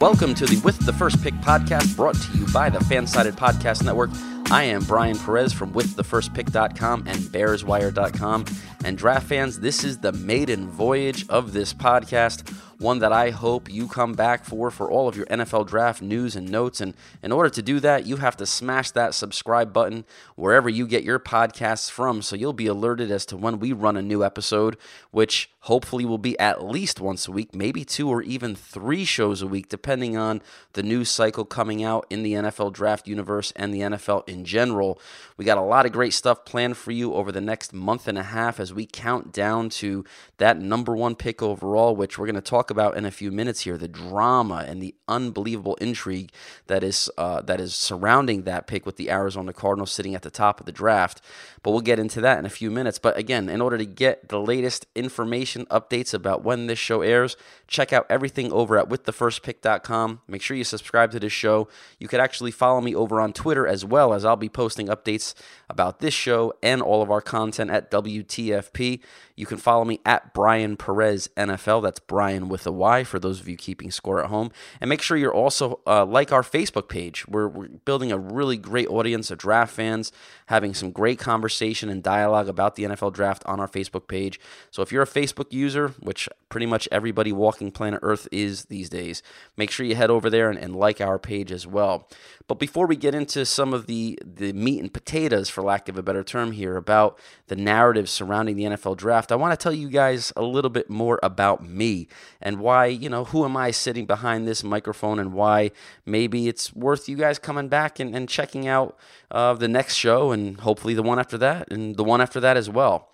Welcome 0.00 0.32
to 0.36 0.46
the 0.46 0.60
With 0.60 0.78
the 0.86 0.92
First 0.92 1.20
Pick 1.24 1.34
podcast 1.34 1.96
brought 1.96 2.14
to 2.14 2.38
you 2.38 2.46
by 2.52 2.70
the 2.70 2.78
Fansided 2.78 3.32
Podcast 3.32 3.82
Network. 3.82 4.10
I 4.50 4.62
am 4.64 4.82
Brian 4.84 5.18
Perez 5.18 5.52
from 5.52 5.74
WithTheFirstPick.com 5.74 7.04
and 7.06 7.18
BearsWire.com. 7.18 8.46
And 8.82 8.96
draft 8.96 9.26
fans, 9.26 9.60
this 9.60 9.84
is 9.84 9.98
the 9.98 10.12
maiden 10.12 10.70
voyage 10.70 11.28
of 11.28 11.52
this 11.52 11.74
podcast 11.74 12.50
one 12.78 13.00
that 13.00 13.12
I 13.12 13.30
hope 13.30 13.70
you 13.70 13.88
come 13.88 14.12
back 14.14 14.44
for 14.44 14.70
for 14.70 14.90
all 14.90 15.08
of 15.08 15.16
your 15.16 15.26
NFL 15.26 15.66
draft 15.66 16.00
news 16.00 16.36
and 16.36 16.48
notes. 16.48 16.80
And 16.80 16.94
in 17.22 17.32
order 17.32 17.50
to 17.50 17.62
do 17.62 17.80
that, 17.80 18.06
you 18.06 18.16
have 18.16 18.36
to 18.36 18.46
smash 18.46 18.92
that 18.92 19.14
subscribe 19.14 19.72
button 19.72 20.04
wherever 20.36 20.68
you 20.68 20.86
get 20.86 21.02
your 21.02 21.18
podcasts 21.18 21.90
from 21.90 22.22
so 22.22 22.36
you'll 22.36 22.52
be 22.52 22.68
alerted 22.68 23.10
as 23.10 23.26
to 23.26 23.36
when 23.36 23.58
we 23.58 23.72
run 23.72 23.96
a 23.96 24.02
new 24.02 24.24
episode, 24.24 24.76
which 25.10 25.50
hopefully 25.62 26.04
will 26.04 26.18
be 26.18 26.38
at 26.38 26.64
least 26.64 27.00
once 27.00 27.26
a 27.26 27.32
week, 27.32 27.54
maybe 27.54 27.84
two 27.84 28.08
or 28.08 28.22
even 28.22 28.54
three 28.54 29.04
shows 29.04 29.42
a 29.42 29.46
week, 29.46 29.68
depending 29.68 30.16
on 30.16 30.40
the 30.74 30.82
news 30.82 31.10
cycle 31.10 31.44
coming 31.44 31.82
out 31.82 32.06
in 32.08 32.22
the 32.22 32.34
NFL 32.34 32.72
draft 32.72 33.08
universe 33.08 33.52
and 33.56 33.74
the 33.74 33.80
NFL 33.80 34.26
in 34.28 34.37
general. 34.44 34.98
We 35.38 35.44
got 35.44 35.56
a 35.56 35.62
lot 35.62 35.86
of 35.86 35.92
great 35.92 36.12
stuff 36.12 36.44
planned 36.44 36.76
for 36.76 36.90
you 36.90 37.14
over 37.14 37.30
the 37.30 37.40
next 37.40 37.72
month 37.72 38.08
and 38.08 38.18
a 38.18 38.24
half 38.24 38.58
as 38.58 38.74
we 38.74 38.86
count 38.86 39.32
down 39.32 39.68
to 39.70 40.04
that 40.38 40.58
number 40.58 40.96
one 40.96 41.14
pick 41.14 41.40
overall, 41.40 41.94
which 41.94 42.18
we're 42.18 42.26
going 42.26 42.34
to 42.34 42.40
talk 42.40 42.70
about 42.72 42.96
in 42.96 43.04
a 43.04 43.12
few 43.12 43.30
minutes 43.30 43.60
here 43.60 43.78
the 43.78 43.86
drama 43.86 44.64
and 44.66 44.82
the 44.82 44.96
unbelievable 45.06 45.76
intrigue 45.76 46.32
that 46.66 46.82
is 46.82 47.08
uh, 47.16 47.40
that 47.42 47.60
is 47.60 47.76
surrounding 47.76 48.42
that 48.42 48.66
pick 48.66 48.84
with 48.84 48.96
the 48.96 49.12
Arizona 49.12 49.52
Cardinals 49.52 49.92
sitting 49.92 50.16
at 50.16 50.22
the 50.22 50.30
top 50.30 50.58
of 50.58 50.66
the 50.66 50.72
draft. 50.72 51.20
But 51.62 51.70
we'll 51.70 51.82
get 51.82 52.00
into 52.00 52.20
that 52.20 52.40
in 52.40 52.44
a 52.44 52.50
few 52.50 52.70
minutes. 52.70 52.98
But 52.98 53.16
again, 53.16 53.48
in 53.48 53.60
order 53.60 53.78
to 53.78 53.86
get 53.86 54.28
the 54.30 54.40
latest 54.40 54.86
information, 54.96 55.66
updates 55.66 56.12
about 56.12 56.42
when 56.42 56.66
this 56.66 56.80
show 56.80 57.02
airs, 57.02 57.36
check 57.68 57.92
out 57.92 58.06
everything 58.10 58.50
over 58.50 58.76
at 58.76 58.88
withthefirstpick.com. 58.88 60.20
Make 60.26 60.42
sure 60.42 60.56
you 60.56 60.64
subscribe 60.64 61.12
to 61.12 61.20
this 61.20 61.32
show. 61.32 61.68
You 62.00 62.08
could 62.08 62.18
actually 62.18 62.50
follow 62.50 62.80
me 62.80 62.92
over 62.92 63.20
on 63.20 63.32
Twitter 63.32 63.68
as 63.68 63.84
well, 63.84 64.12
as 64.12 64.24
I'll 64.24 64.34
be 64.34 64.48
posting 64.48 64.88
updates 64.88 65.27
about 65.70 66.00
this 66.00 66.14
show 66.14 66.52
and 66.62 66.80
all 66.82 67.02
of 67.02 67.10
our 67.10 67.20
content 67.20 67.70
at 67.70 67.90
WTFP. 67.90 69.00
You 69.36 69.46
can 69.46 69.58
follow 69.58 69.84
me 69.84 70.00
at 70.04 70.34
Brian 70.34 70.76
Perez 70.76 71.28
NFL. 71.36 71.82
That's 71.82 72.00
Brian 72.00 72.48
with 72.48 72.66
a 72.66 72.72
Y 72.72 73.04
for 73.04 73.20
those 73.20 73.38
of 73.38 73.48
you 73.48 73.56
keeping 73.56 73.90
score 73.92 74.20
at 74.20 74.30
home. 74.30 74.50
And 74.80 74.88
make 74.88 75.00
sure 75.00 75.16
you're 75.16 75.32
also 75.32 75.80
uh, 75.86 76.04
like 76.04 76.32
our 76.32 76.42
Facebook 76.42 76.88
page. 76.88 77.26
We're, 77.28 77.46
we're 77.46 77.68
building 77.68 78.10
a 78.10 78.18
really 78.18 78.56
great 78.56 78.88
audience 78.88 79.30
of 79.30 79.38
draft 79.38 79.72
fans, 79.72 80.10
having 80.46 80.74
some 80.74 80.90
great 80.90 81.20
conversation 81.20 81.88
and 81.88 82.02
dialogue 82.02 82.48
about 82.48 82.74
the 82.74 82.84
NFL 82.84 83.12
draft 83.12 83.44
on 83.46 83.60
our 83.60 83.68
Facebook 83.68 84.08
page. 84.08 84.40
So 84.72 84.82
if 84.82 84.90
you're 84.90 85.02
a 85.02 85.06
Facebook 85.06 85.52
user, 85.52 85.88
which 86.00 86.28
pretty 86.48 86.66
much 86.66 86.88
everybody 86.90 87.30
walking 87.30 87.70
planet 87.70 88.00
Earth 88.02 88.26
is 88.32 88.64
these 88.64 88.88
days, 88.88 89.22
make 89.56 89.70
sure 89.70 89.86
you 89.86 89.94
head 89.94 90.10
over 90.10 90.28
there 90.30 90.50
and, 90.50 90.58
and 90.58 90.74
like 90.74 91.00
our 91.00 91.18
page 91.18 91.52
as 91.52 91.66
well. 91.66 92.08
But 92.48 92.58
before 92.58 92.86
we 92.86 92.96
get 92.96 93.14
into 93.14 93.44
some 93.44 93.74
of 93.74 93.86
the, 93.86 94.18
the 94.24 94.54
meat 94.54 94.80
and 94.80 94.92
potatoes, 94.92 95.50
for 95.50 95.62
lack 95.62 95.86
of 95.90 95.98
a 95.98 96.02
better 96.02 96.24
term 96.24 96.52
here, 96.52 96.76
about 96.76 97.18
the 97.48 97.56
narrative 97.56 98.08
surrounding 98.08 98.56
the 98.56 98.64
NFL 98.64 98.96
draft, 98.96 99.30
I 99.30 99.36
want 99.36 99.52
to 99.52 99.62
tell 99.62 99.72
you 99.72 99.90
guys 99.90 100.32
a 100.34 100.42
little 100.42 100.70
bit 100.70 100.88
more 100.88 101.20
about 101.22 101.62
me 101.62 102.08
and 102.40 102.58
why, 102.58 102.86
you 102.86 103.10
know, 103.10 103.24
who 103.24 103.44
am 103.44 103.54
I 103.54 103.70
sitting 103.70 104.06
behind 104.06 104.48
this 104.48 104.64
microphone 104.64 105.18
and 105.18 105.34
why 105.34 105.72
maybe 106.06 106.48
it's 106.48 106.74
worth 106.74 107.06
you 107.06 107.16
guys 107.16 107.38
coming 107.38 107.68
back 107.68 108.00
and, 108.00 108.16
and 108.16 108.26
checking 108.26 108.66
out 108.66 108.96
uh, 109.30 109.52
the 109.52 109.68
next 109.68 109.96
show 109.96 110.32
and 110.32 110.58
hopefully 110.60 110.94
the 110.94 111.02
one 111.02 111.18
after 111.18 111.36
that 111.36 111.70
and 111.70 111.96
the 111.96 112.04
one 112.04 112.22
after 112.22 112.40
that 112.40 112.56
as 112.56 112.70
well. 112.70 113.10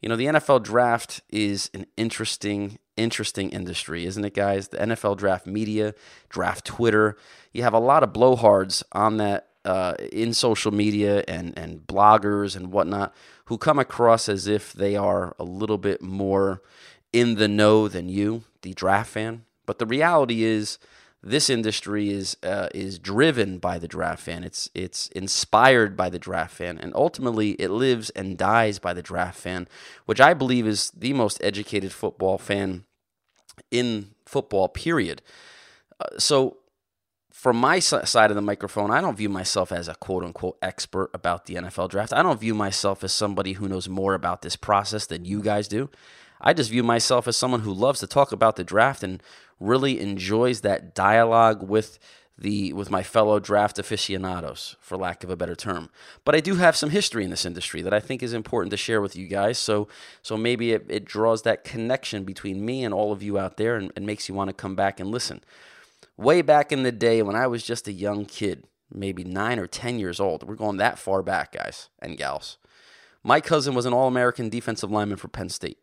You 0.00 0.08
know, 0.08 0.16
the 0.16 0.26
NFL 0.26 0.64
draft 0.64 1.20
is 1.30 1.70
an 1.72 1.86
interesting, 1.96 2.80
interesting 2.96 3.50
industry, 3.50 4.06
isn't 4.06 4.24
it, 4.24 4.34
guys? 4.34 4.68
The 4.68 4.78
NFL 4.78 5.18
draft 5.18 5.46
media, 5.46 5.94
draft 6.28 6.64
Twitter. 6.64 7.16
You 7.52 7.62
have 7.62 7.74
a 7.74 7.78
lot 7.78 8.02
of 8.02 8.12
blowhards 8.12 8.82
on 8.92 9.16
that 9.18 9.48
uh, 9.64 9.94
in 10.12 10.34
social 10.34 10.72
media 10.72 11.24
and, 11.28 11.56
and 11.56 11.80
bloggers 11.86 12.56
and 12.56 12.72
whatnot 12.72 13.14
who 13.46 13.58
come 13.58 13.78
across 13.78 14.28
as 14.28 14.46
if 14.46 14.72
they 14.72 14.96
are 14.96 15.34
a 15.38 15.44
little 15.44 15.78
bit 15.78 16.02
more 16.02 16.62
in 17.12 17.34
the 17.34 17.48
know 17.48 17.88
than 17.88 18.08
you, 18.08 18.44
the 18.62 18.72
draft 18.72 19.10
fan. 19.10 19.44
But 19.66 19.78
the 19.78 19.86
reality 19.86 20.42
is, 20.42 20.78
this 21.22 21.48
industry 21.48 22.10
is 22.10 22.36
uh, 22.42 22.68
is 22.74 22.98
driven 22.98 23.58
by 23.58 23.78
the 23.78 23.86
draft 23.86 24.22
fan. 24.22 24.42
It's 24.42 24.68
it's 24.74 25.06
inspired 25.08 25.96
by 25.96 26.10
the 26.10 26.18
draft 26.18 26.54
fan, 26.54 26.78
and 26.78 26.92
ultimately 26.94 27.52
it 27.52 27.70
lives 27.70 28.10
and 28.10 28.36
dies 28.36 28.78
by 28.78 28.92
the 28.92 29.02
draft 29.02 29.38
fan, 29.38 29.68
which 30.04 30.20
I 30.20 30.34
believe 30.34 30.66
is 30.66 30.90
the 30.90 31.12
most 31.12 31.38
educated 31.42 31.92
football 31.92 32.38
fan 32.38 32.84
in 33.70 34.14
football. 34.26 34.68
Period. 34.68 35.22
Uh, 36.00 36.18
so, 36.18 36.56
from 37.30 37.56
my 37.56 37.78
side 37.78 38.32
of 38.32 38.34
the 38.34 38.42
microphone, 38.42 38.90
I 38.90 39.00
don't 39.00 39.16
view 39.16 39.28
myself 39.28 39.70
as 39.70 39.86
a 39.86 39.94
quote 39.94 40.24
unquote 40.24 40.58
expert 40.60 41.10
about 41.14 41.46
the 41.46 41.54
NFL 41.54 41.90
draft. 41.90 42.12
I 42.12 42.24
don't 42.24 42.40
view 42.40 42.54
myself 42.54 43.04
as 43.04 43.12
somebody 43.12 43.52
who 43.52 43.68
knows 43.68 43.88
more 43.88 44.14
about 44.14 44.42
this 44.42 44.56
process 44.56 45.06
than 45.06 45.24
you 45.24 45.40
guys 45.40 45.68
do. 45.68 45.88
I 46.40 46.52
just 46.52 46.70
view 46.70 46.82
myself 46.82 47.28
as 47.28 47.36
someone 47.36 47.60
who 47.60 47.72
loves 47.72 48.00
to 48.00 48.08
talk 48.08 48.32
about 48.32 48.56
the 48.56 48.64
draft 48.64 49.04
and 49.04 49.22
really 49.62 50.00
enjoys 50.00 50.60
that 50.60 50.94
dialogue 50.94 51.62
with 51.62 51.98
the 52.38 52.72
with 52.72 52.90
my 52.90 53.02
fellow 53.02 53.38
draft 53.38 53.78
aficionados, 53.78 54.76
for 54.80 54.96
lack 54.96 55.22
of 55.22 55.30
a 55.30 55.36
better 55.36 55.54
term. 55.54 55.90
But 56.24 56.34
I 56.34 56.40
do 56.40 56.56
have 56.56 56.76
some 56.76 56.90
history 56.90 57.24
in 57.24 57.30
this 57.30 57.44
industry 57.44 57.82
that 57.82 57.92
I 57.92 58.00
think 58.00 58.22
is 58.22 58.32
important 58.32 58.70
to 58.72 58.76
share 58.76 59.00
with 59.00 59.14
you 59.14 59.28
guys. 59.28 59.58
So 59.58 59.86
so 60.22 60.36
maybe 60.36 60.72
it, 60.72 60.86
it 60.88 61.04
draws 61.04 61.42
that 61.42 61.64
connection 61.64 62.24
between 62.24 62.64
me 62.64 62.84
and 62.84 62.92
all 62.92 63.12
of 63.12 63.22
you 63.22 63.38
out 63.38 63.56
there 63.58 63.76
and, 63.76 63.92
and 63.94 64.06
makes 64.06 64.28
you 64.28 64.34
want 64.34 64.48
to 64.48 64.54
come 64.54 64.74
back 64.74 64.98
and 64.98 65.10
listen. 65.10 65.44
Way 66.16 66.42
back 66.42 66.72
in 66.72 66.82
the 66.82 66.92
day 66.92 67.22
when 67.22 67.36
I 67.36 67.46
was 67.46 67.62
just 67.62 67.88
a 67.88 67.92
young 67.92 68.24
kid, 68.24 68.64
maybe 68.92 69.24
nine 69.24 69.58
or 69.58 69.66
ten 69.66 69.98
years 69.98 70.18
old. 70.18 70.42
We're 70.42 70.56
going 70.56 70.78
that 70.78 70.98
far 70.98 71.22
back, 71.22 71.52
guys 71.52 71.90
and 72.00 72.16
gals. 72.16 72.58
My 73.22 73.40
cousin 73.40 73.74
was 73.74 73.86
an 73.86 73.92
All 73.92 74.08
American 74.08 74.48
defensive 74.48 74.90
lineman 74.90 75.18
for 75.18 75.28
Penn 75.28 75.48
State. 75.48 75.78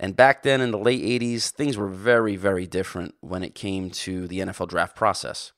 And 0.00 0.14
back 0.14 0.44
then 0.44 0.60
in 0.60 0.70
the 0.70 0.78
late 0.78 1.02
80s, 1.02 1.50
things 1.50 1.76
were 1.76 1.88
very, 1.88 2.36
very 2.36 2.66
different 2.66 3.16
when 3.20 3.42
it 3.42 3.54
came 3.54 3.90
to 3.90 4.28
the 4.28 4.38
NFL 4.38 4.68
draft 4.68 4.94
process. 4.94 5.52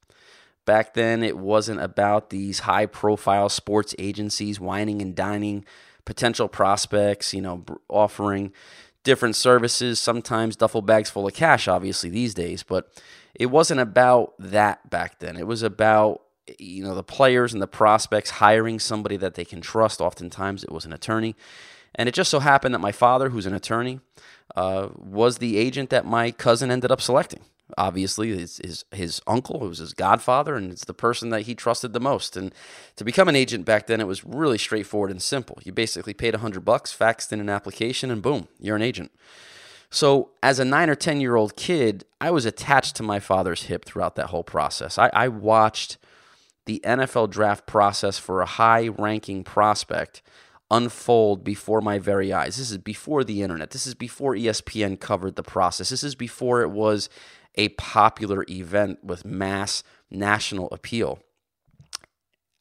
Back 0.65 0.95
then, 0.95 1.23
it 1.23 1.37
wasn't 1.37 1.81
about 1.81 2.31
these 2.31 2.61
high 2.61 2.87
profile 2.87 3.51
sports 3.51 3.95
agencies 3.99 4.59
wining 4.59 5.03
and 5.03 5.15
dining 5.15 5.65
potential 6.07 6.49
prospects, 6.49 7.35
you 7.35 7.43
know, 7.43 7.65
offering 7.89 8.53
different 9.05 9.37
services, 9.37 10.01
sometimes 10.01 10.57
duffel 10.57 10.83
bags 10.83 11.11
full 11.11 11.27
of 11.27 11.35
cash, 11.35 11.69
obviously, 11.69 12.09
these 12.09 12.35
days. 12.35 12.63
But 12.63 12.91
it 13.35 13.47
wasn't 13.47 13.81
about 13.81 14.35
that 14.39 14.89
back 14.89 15.19
then. 15.19 15.37
It 15.37 15.47
was 15.47 15.63
about, 15.63 16.23
you 16.59 16.83
know, 16.83 16.95
the 16.95 17.03
players 17.03 17.53
and 17.53 17.63
the 17.63 17.67
prospects 17.67 18.31
hiring 18.31 18.79
somebody 18.79 19.17
that 19.19 19.35
they 19.35 19.45
can 19.45 19.61
trust. 19.61 20.01
Oftentimes, 20.01 20.65
it 20.65 20.73
was 20.73 20.85
an 20.85 20.93
attorney. 20.93 21.37
And 21.95 22.09
it 22.09 22.15
just 22.15 22.31
so 22.31 22.41
happened 22.41 22.75
that 22.75 22.81
my 22.81 22.93
father, 22.93 23.31
who's 23.31 23.47
an 23.47 23.55
attorney, 23.55 24.01
uh, 24.57 24.89
was 24.97 25.39
the 25.39 25.57
agent 25.57 25.91
that 25.91 26.07
my 26.07 26.31
cousin 26.31 26.71
ended 26.71 26.91
up 26.91 27.01
selecting. 27.01 27.41
Obviously, 27.79 28.37
his, 28.37 28.61
his 28.65 28.85
his 28.91 29.23
uncle, 29.29 29.61
who 29.61 29.69
was 29.69 29.79
his 29.79 29.95
godfather, 29.95 30.57
and 30.57 30.73
it's 30.73 30.85
the 30.85 30.95
person 30.95 31.31
that 31.31 31.43
he 31.43 31.55
trusted 31.55 31.93
the 31.93 32.01
most. 32.01 32.37
And 32.37 32.53
to 32.97 33.05
become 33.05 33.29
an 33.29 33.37
agent 33.37 33.65
back 33.65 33.87
then, 33.87 34.01
it 34.01 34.09
was 34.09 34.25
really 34.25 34.59
straightforward 34.59 35.11
and 35.11 35.23
simple. 35.23 35.59
You 35.63 35.73
basically 35.73 36.15
paid 36.15 36.35
a 36.35 36.39
hundred 36.39 36.65
bucks, 36.65 36.97
faxed 36.97 37.33
in 37.33 37.39
an 37.39 37.49
application, 37.49 38.11
and 38.11 38.23
boom, 38.23 38.49
you're 38.59 38.75
an 38.75 38.83
agent. 38.83 39.13
So, 39.91 40.31
as 40.43 40.61
a 40.61 40.65
nine 40.65 40.89
or 40.89 40.95
10 40.95 41.21
year 41.21 41.35
old 41.35 41.57
kid, 41.57 42.05
I 42.21 42.31
was 42.31 42.45
attached 42.45 42.97
to 42.97 43.03
my 43.03 43.19
father's 43.19 43.65
hip 43.65 43.85
throughout 43.85 44.15
that 44.17 44.27
whole 44.27 44.45
process. 44.45 44.99
I, 44.99 45.11
I 45.13 45.29
watched 45.29 45.99
the 46.67 46.81
NFL 46.85 47.31
draft 47.31 47.67
process 47.67 48.19
for 48.19 48.41
a 48.41 48.47
high 48.47 48.89
ranking 48.89 49.43
prospect 49.43 50.23
unfold 50.71 51.43
before 51.45 51.81
my 51.81 51.99
very 51.99 52.33
eyes. 52.33 52.57
This 52.57 52.71
is 52.71 52.79
before 52.79 53.25
the 53.25 53.43
internet. 53.43 53.71
This 53.71 53.87
is 53.87 53.95
before 53.95 54.35
ESPN 54.35 55.01
covered 55.01 55.37
the 55.37 55.43
process. 55.43 55.91
This 55.91 56.05
is 56.05 56.15
before 56.15 56.63
it 56.63 56.71
was 56.71 57.09
a 57.57 57.71
popular 57.71 58.45
event 58.49 59.05
with 59.05 59.25
mass 59.25 59.83
national 60.11 60.69
appeal. 60.71 61.19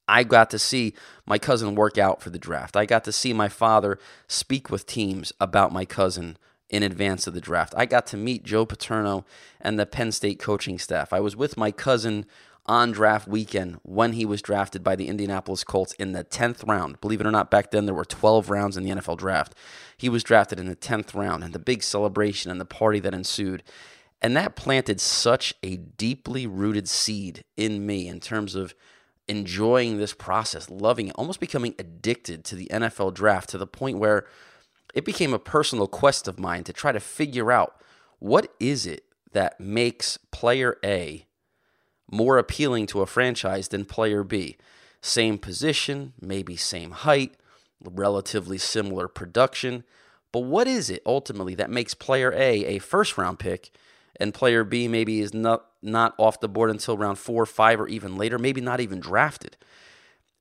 I 0.07 0.23
got 0.23 0.49
to 0.49 0.59
see 0.59 0.93
my 1.27 1.37
cousin 1.37 1.75
work 1.75 1.97
out 1.99 2.21
for 2.21 2.31
the 2.31 2.39
draft. 2.39 2.75
I 2.75 2.85
got 2.85 3.03
to 3.03 3.11
see 3.11 3.31
my 3.31 3.47
father 3.47 3.99
speak 4.27 4.71
with 4.71 4.87
teams 4.87 5.31
about 5.39 5.71
my 5.71 5.85
cousin 5.85 6.37
in 6.69 6.83
advance 6.83 7.27
of 7.27 7.33
the 7.33 7.41
draft. 7.41 7.73
I 7.77 7.85
got 7.85 8.07
to 8.07 8.17
meet 8.17 8.43
Joe 8.43 8.65
Paterno 8.65 9.25
and 9.61 9.79
the 9.79 9.85
Penn 9.85 10.11
State 10.11 10.39
coaching 10.39 10.79
staff. 10.79 11.13
I 11.13 11.19
was 11.19 11.35
with 11.35 11.57
my 11.57 11.71
cousin 11.71 12.25
on 12.69 12.91
draft 12.91 13.27
weekend 13.27 13.79
when 13.81 14.13
he 14.13 14.27
was 14.27 14.43
drafted 14.43 14.83
by 14.83 14.95
the 14.95 15.07
Indianapolis 15.07 15.63
Colts 15.63 15.93
in 15.93 16.11
the 16.11 16.23
10th 16.23 16.65
round. 16.67 17.01
Believe 17.01 17.19
it 17.19 17.25
or 17.25 17.31
not, 17.31 17.49
back 17.49 17.71
then 17.71 17.87
there 17.87 17.95
were 17.95 18.05
12 18.05 18.51
rounds 18.51 18.77
in 18.77 18.83
the 18.83 18.91
NFL 18.91 19.17
draft. 19.17 19.55
He 19.97 20.07
was 20.07 20.23
drafted 20.23 20.59
in 20.59 20.67
the 20.67 20.75
10th 20.75 21.15
round, 21.15 21.43
and 21.43 21.51
the 21.51 21.59
big 21.59 21.81
celebration 21.81 22.51
and 22.51 22.61
the 22.61 22.65
party 22.65 22.99
that 22.99 23.13
ensued. 23.13 23.63
And 24.21 24.37
that 24.37 24.55
planted 24.55 25.01
such 25.01 25.55
a 25.63 25.77
deeply 25.77 26.45
rooted 26.45 26.87
seed 26.87 27.43
in 27.57 27.87
me 27.87 28.07
in 28.07 28.19
terms 28.19 28.53
of 28.53 28.75
enjoying 29.27 29.97
this 29.97 30.13
process, 30.13 30.69
loving 30.69 31.07
it, 31.07 31.15
almost 31.15 31.39
becoming 31.39 31.73
addicted 31.79 32.45
to 32.45 32.55
the 32.55 32.67
NFL 32.67 33.15
draft 33.15 33.49
to 33.49 33.57
the 33.57 33.65
point 33.65 33.97
where 33.97 34.27
it 34.93 35.05
became 35.05 35.33
a 35.33 35.39
personal 35.39 35.87
quest 35.87 36.27
of 36.27 36.39
mine 36.39 36.63
to 36.65 36.73
try 36.73 36.91
to 36.91 36.99
figure 36.99 37.51
out 37.51 37.81
what 38.19 38.53
is 38.59 38.85
it 38.85 39.05
that 39.31 39.59
makes 39.59 40.17
player 40.31 40.77
A 40.83 41.25
more 42.11 42.37
appealing 42.37 42.87
to 42.87 43.01
a 43.01 43.05
franchise 43.05 43.67
than 43.67 43.85
player 43.85 44.23
B? 44.23 44.57
Same 45.01 45.37
position, 45.37 46.13
maybe 46.19 46.55
same 46.55 46.91
height, 46.91 47.35
relatively 47.83 48.57
similar 48.57 49.07
production. 49.07 49.83
But 50.31 50.41
what 50.41 50.67
is 50.67 50.89
it 50.89 51.01
ultimately 51.05 51.55
that 51.55 51.69
makes 51.69 51.93
player 51.93 52.31
A 52.33 52.65
a 52.65 52.79
first 52.79 53.17
round 53.17 53.39
pick 53.39 53.71
and 54.19 54.33
player 54.33 54.63
B 54.63 54.87
maybe 54.87 55.21
is 55.21 55.33
not, 55.33 55.65
not 55.81 56.13
off 56.17 56.39
the 56.39 56.49
board 56.49 56.69
until 56.69 56.97
round 56.97 57.17
four, 57.17 57.45
five, 57.45 57.79
or 57.79 57.87
even 57.87 58.17
later, 58.17 58.37
maybe 58.37 58.61
not 58.61 58.79
even 58.79 58.99
drafted? 58.99 59.55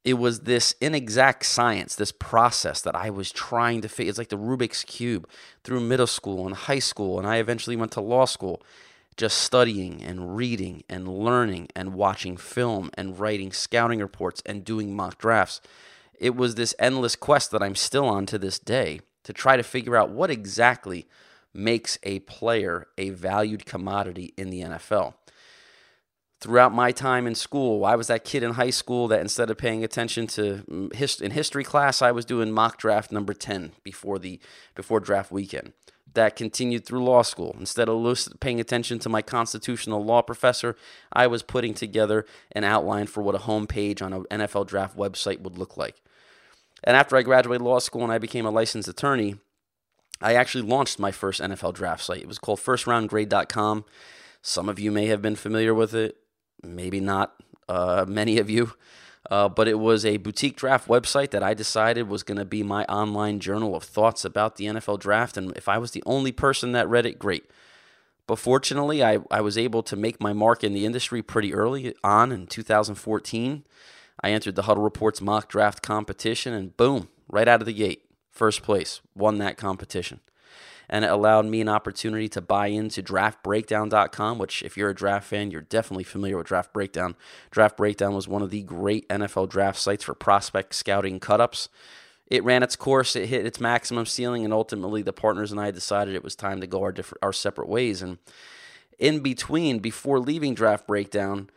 It 0.04 0.14
was 0.14 0.40
this 0.40 0.74
inexact 0.80 1.44
science, 1.44 1.94
this 1.94 2.12
process 2.12 2.80
that 2.82 2.96
I 2.96 3.10
was 3.10 3.30
trying 3.30 3.82
to 3.82 3.88
figure. 3.88 4.08
It's 4.08 4.18
like 4.18 4.30
the 4.30 4.38
Rubik's 4.38 4.84
Cube 4.84 5.28
through 5.64 5.80
middle 5.80 6.06
school 6.06 6.46
and 6.46 6.54
high 6.54 6.78
school, 6.78 7.18
and 7.18 7.26
I 7.26 7.36
eventually 7.36 7.76
went 7.76 7.92
to 7.92 8.00
law 8.00 8.24
school 8.24 8.62
just 9.18 9.38
studying 9.38 10.02
and 10.02 10.36
reading 10.36 10.84
and 10.88 11.08
learning 11.08 11.68
and 11.74 11.92
watching 11.92 12.36
film 12.36 12.88
and 12.94 13.18
writing 13.18 13.52
scouting 13.52 13.98
reports 13.98 14.40
and 14.46 14.64
doing 14.64 14.94
mock 14.94 15.18
drafts. 15.18 15.60
It 16.18 16.36
was 16.36 16.54
this 16.54 16.74
endless 16.78 17.16
quest 17.16 17.50
that 17.50 17.62
I'm 17.62 17.74
still 17.74 18.06
on 18.06 18.26
to 18.26 18.38
this 18.38 18.58
day 18.58 19.00
to 19.24 19.32
try 19.32 19.56
to 19.56 19.62
figure 19.62 19.96
out 19.96 20.10
what 20.10 20.30
exactly 20.30 21.06
makes 21.52 21.98
a 22.04 22.20
player 22.20 22.86
a 22.96 23.10
valued 23.10 23.66
commodity 23.66 24.32
in 24.36 24.50
the 24.50 24.60
NFL. 24.60 25.14
Throughout 26.40 26.72
my 26.72 26.92
time 26.92 27.26
in 27.26 27.34
school, 27.34 27.84
I 27.84 27.96
was 27.96 28.06
that 28.06 28.24
kid 28.24 28.44
in 28.44 28.52
high 28.52 28.70
school 28.70 29.08
that 29.08 29.20
instead 29.20 29.50
of 29.50 29.58
paying 29.58 29.82
attention 29.82 30.28
to 30.28 30.62
mm, 30.70 31.20
in 31.20 31.32
history 31.32 31.64
class, 31.64 32.00
I 32.00 32.12
was 32.12 32.24
doing 32.24 32.52
mock 32.52 32.78
draft 32.78 33.10
number 33.10 33.34
10 33.34 33.72
before 33.82 34.20
the 34.20 34.38
before 34.76 35.00
draft 35.00 35.32
weekend 35.32 35.72
that 36.14 36.36
continued 36.36 36.84
through 36.84 37.04
law 37.04 37.22
school. 37.22 37.56
Instead 37.58 37.88
of 37.88 38.18
paying 38.40 38.60
attention 38.60 38.98
to 39.00 39.08
my 39.08 39.22
constitutional 39.22 40.04
law 40.04 40.22
professor, 40.22 40.76
I 41.12 41.26
was 41.26 41.42
putting 41.42 41.74
together 41.74 42.26
an 42.52 42.64
outline 42.64 43.06
for 43.06 43.22
what 43.22 43.34
a 43.34 43.38
homepage 43.38 44.02
on 44.02 44.12
an 44.12 44.24
NFL 44.30 44.66
draft 44.66 44.96
website 44.96 45.40
would 45.40 45.58
look 45.58 45.76
like. 45.76 46.02
And 46.84 46.96
after 46.96 47.16
I 47.16 47.22
graduated 47.22 47.62
law 47.62 47.78
school 47.78 48.02
and 48.02 48.12
I 48.12 48.18
became 48.18 48.46
a 48.46 48.50
licensed 48.50 48.88
attorney, 48.88 49.36
I 50.20 50.34
actually 50.34 50.62
launched 50.62 50.98
my 50.98 51.10
first 51.10 51.40
NFL 51.40 51.74
draft 51.74 52.02
site. 52.02 52.22
It 52.22 52.28
was 52.28 52.38
called 52.38 52.60
firstroundgrade.com. 52.60 53.84
Some 54.42 54.68
of 54.68 54.78
you 54.78 54.90
may 54.90 55.06
have 55.06 55.22
been 55.22 55.36
familiar 55.36 55.74
with 55.74 55.94
it, 55.94 56.16
maybe 56.62 57.00
not 57.00 57.34
uh, 57.68 58.04
many 58.08 58.38
of 58.38 58.48
you. 58.48 58.72
Uh, 59.30 59.48
but 59.48 59.68
it 59.68 59.78
was 59.78 60.04
a 60.04 60.16
boutique 60.16 60.56
draft 60.56 60.88
website 60.88 61.30
that 61.30 61.42
I 61.42 61.54
decided 61.54 62.08
was 62.08 62.22
going 62.22 62.38
to 62.38 62.44
be 62.44 62.62
my 62.62 62.84
online 62.84 63.40
journal 63.40 63.74
of 63.74 63.82
thoughts 63.82 64.24
about 64.24 64.56
the 64.56 64.66
NFL 64.66 65.00
draft. 65.00 65.36
And 65.36 65.54
if 65.56 65.68
I 65.68 65.78
was 65.78 65.90
the 65.90 66.02
only 66.06 66.32
person 66.32 66.72
that 66.72 66.88
read 66.88 67.06
it, 67.06 67.18
great. 67.18 67.44
But 68.26 68.38
fortunately, 68.38 69.02
I, 69.02 69.18
I 69.30 69.40
was 69.40 69.56
able 69.56 69.82
to 69.84 69.96
make 69.96 70.20
my 70.20 70.32
mark 70.32 70.62
in 70.62 70.74
the 70.74 70.86
industry 70.86 71.22
pretty 71.22 71.54
early 71.54 71.94
on 72.04 72.30
in 72.30 72.46
2014. 72.46 73.64
I 74.22 74.30
entered 74.30 74.54
the 74.54 74.62
Huddle 74.62 74.82
Reports 74.82 75.20
mock 75.20 75.48
draft 75.48 75.82
competition, 75.82 76.52
and 76.52 76.76
boom, 76.76 77.08
right 77.28 77.48
out 77.48 77.60
of 77.60 77.66
the 77.66 77.72
gate, 77.72 78.04
first 78.30 78.62
place, 78.62 79.00
won 79.14 79.38
that 79.38 79.56
competition 79.56 80.20
and 80.88 81.04
it 81.04 81.10
allowed 81.10 81.46
me 81.46 81.60
an 81.60 81.68
opportunity 81.68 82.28
to 82.30 82.40
buy 82.40 82.68
into 82.68 83.02
draftbreakdown.com, 83.02 84.38
which, 84.38 84.62
if 84.62 84.76
you're 84.76 84.90
a 84.90 84.94
draft 84.94 85.26
fan, 85.26 85.50
you're 85.50 85.62
definitely 85.62 86.04
familiar 86.04 86.36
with 86.36 86.46
Draft 86.46 86.72
Breakdown. 86.72 87.14
Draft 87.50 87.76
Breakdown 87.76 88.14
was 88.14 88.26
one 88.26 88.42
of 88.42 88.50
the 88.50 88.62
great 88.62 89.08
NFL 89.08 89.48
draft 89.48 89.78
sites 89.78 90.04
for 90.04 90.14
prospect 90.14 90.74
scouting 90.74 91.20
cutups. 91.20 91.68
It 92.26 92.44
ran 92.44 92.62
its 92.62 92.76
course, 92.76 93.16
it 93.16 93.28
hit 93.28 93.46
its 93.46 93.60
maximum 93.60 94.06
ceiling, 94.06 94.44
and 94.44 94.52
ultimately 94.52 95.02
the 95.02 95.12
partners 95.12 95.50
and 95.50 95.60
I 95.60 95.70
decided 95.70 96.14
it 96.14 96.24
was 96.24 96.36
time 96.36 96.60
to 96.60 96.66
go 96.66 96.82
our 96.82 96.92
different 96.92 97.22
our 97.22 97.32
separate 97.32 97.68
ways. 97.68 98.02
And 98.02 98.18
in 98.98 99.20
between, 99.20 99.78
before 99.78 100.20
leaving 100.20 100.54
Draft 100.54 100.86
Breakdown, 100.86 101.50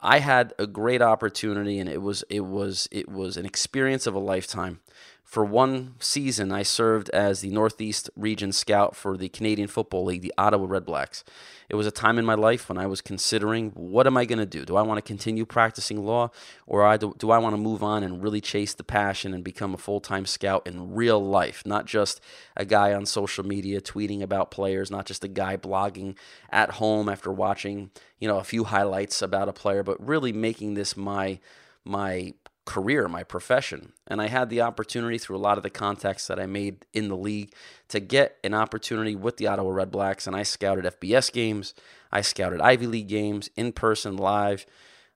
I 0.00 0.18
had 0.18 0.52
a 0.58 0.66
great 0.66 1.02
opportunity, 1.02 1.78
and 1.78 1.88
it 1.88 2.02
was 2.02 2.24
it 2.28 2.44
was 2.44 2.88
it 2.90 3.08
was 3.08 3.36
an 3.36 3.46
experience 3.46 4.06
of 4.06 4.14
a 4.14 4.20
lifetime. 4.20 4.80
For 5.26 5.44
one 5.44 5.96
season, 5.98 6.52
I 6.52 6.62
served 6.62 7.10
as 7.10 7.40
the 7.40 7.50
Northeast 7.50 8.08
Region 8.14 8.52
Scout 8.52 8.94
for 8.94 9.16
the 9.16 9.28
Canadian 9.28 9.66
Football 9.66 10.04
League, 10.04 10.22
the 10.22 10.32
Ottawa 10.38 10.68
Redblacks. 10.68 11.24
It 11.68 11.74
was 11.74 11.84
a 11.84 11.90
time 11.90 12.16
in 12.20 12.24
my 12.24 12.36
life 12.36 12.68
when 12.68 12.78
I 12.78 12.86
was 12.86 13.00
considering 13.00 13.72
what 13.72 14.06
am 14.06 14.16
I 14.16 14.24
going 14.24 14.38
to 14.38 14.46
do? 14.46 14.64
Do 14.64 14.76
I 14.76 14.82
want 14.82 14.98
to 14.98 15.02
continue 15.02 15.44
practicing 15.44 16.06
law 16.06 16.30
or 16.64 16.96
do, 16.96 17.12
do 17.18 17.32
I 17.32 17.38
want 17.38 17.54
to 17.54 17.60
move 17.60 17.82
on 17.82 18.04
and 18.04 18.22
really 18.22 18.40
chase 18.40 18.72
the 18.72 18.84
passion 18.84 19.34
and 19.34 19.42
become 19.42 19.74
a 19.74 19.78
full 19.78 19.98
time 19.98 20.26
scout 20.26 20.64
in 20.64 20.94
real 20.94 21.22
life? 21.22 21.64
Not 21.66 21.86
just 21.86 22.20
a 22.56 22.64
guy 22.64 22.94
on 22.94 23.04
social 23.04 23.44
media 23.44 23.80
tweeting 23.80 24.22
about 24.22 24.52
players, 24.52 24.92
not 24.92 25.06
just 25.06 25.24
a 25.24 25.28
guy 25.28 25.56
blogging 25.56 26.14
at 26.50 26.70
home 26.70 27.08
after 27.08 27.32
watching, 27.32 27.90
you 28.20 28.28
know, 28.28 28.38
a 28.38 28.44
few 28.44 28.62
highlights 28.62 29.20
about 29.22 29.48
a 29.48 29.52
player, 29.52 29.82
but 29.82 30.00
really 30.06 30.32
making 30.32 30.74
this 30.74 30.96
my 30.96 31.40
my 31.84 32.32
career, 32.66 33.08
my 33.08 33.22
profession. 33.22 33.94
And 34.06 34.20
I 34.20 34.28
had 34.28 34.50
the 34.50 34.60
opportunity 34.60 35.16
through 35.16 35.36
a 35.36 35.38
lot 35.38 35.56
of 35.56 35.62
the 35.62 35.70
contacts 35.70 36.26
that 36.26 36.38
I 36.38 36.44
made 36.44 36.84
in 36.92 37.08
the 37.08 37.16
league 37.16 37.54
to 37.88 38.00
get 38.00 38.36
an 38.44 38.52
opportunity 38.52 39.16
with 39.16 39.38
the 39.38 39.46
Ottawa 39.46 39.70
Redblacks. 39.70 40.26
And 40.26 40.36
I 40.36 40.42
scouted 40.42 40.84
FBS 40.84 41.32
games, 41.32 41.72
I 42.12 42.20
scouted 42.20 42.60
Ivy 42.60 42.86
League 42.86 43.08
games 43.08 43.48
in 43.56 43.72
person, 43.72 44.16
live. 44.16 44.66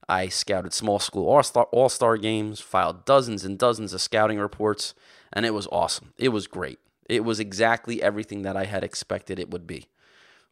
I 0.08 0.29
scouted 0.29 0.73
small 0.73 0.99
school 0.99 1.29
all 1.29 1.88
star 1.88 2.17
games, 2.17 2.58
filed 2.61 3.05
dozens 3.05 3.44
and 3.44 3.58
dozens 3.58 3.93
of 3.93 4.00
scouting 4.00 4.38
reports, 4.38 4.94
and 5.32 5.46
it 5.46 5.55
was 5.55 5.69
awesome. 5.70 6.14
It 6.19 6.31
was 6.31 6.49
great. 6.49 6.81
It 7.08 7.25
was 7.25 7.38
exactly 7.38 8.03
everything 8.03 8.43
that 8.43 8.56
I 8.56 8.64
had 8.64 8.82
expected 8.82 9.38
it 9.38 9.50
would 9.50 9.67
be. 9.67 9.87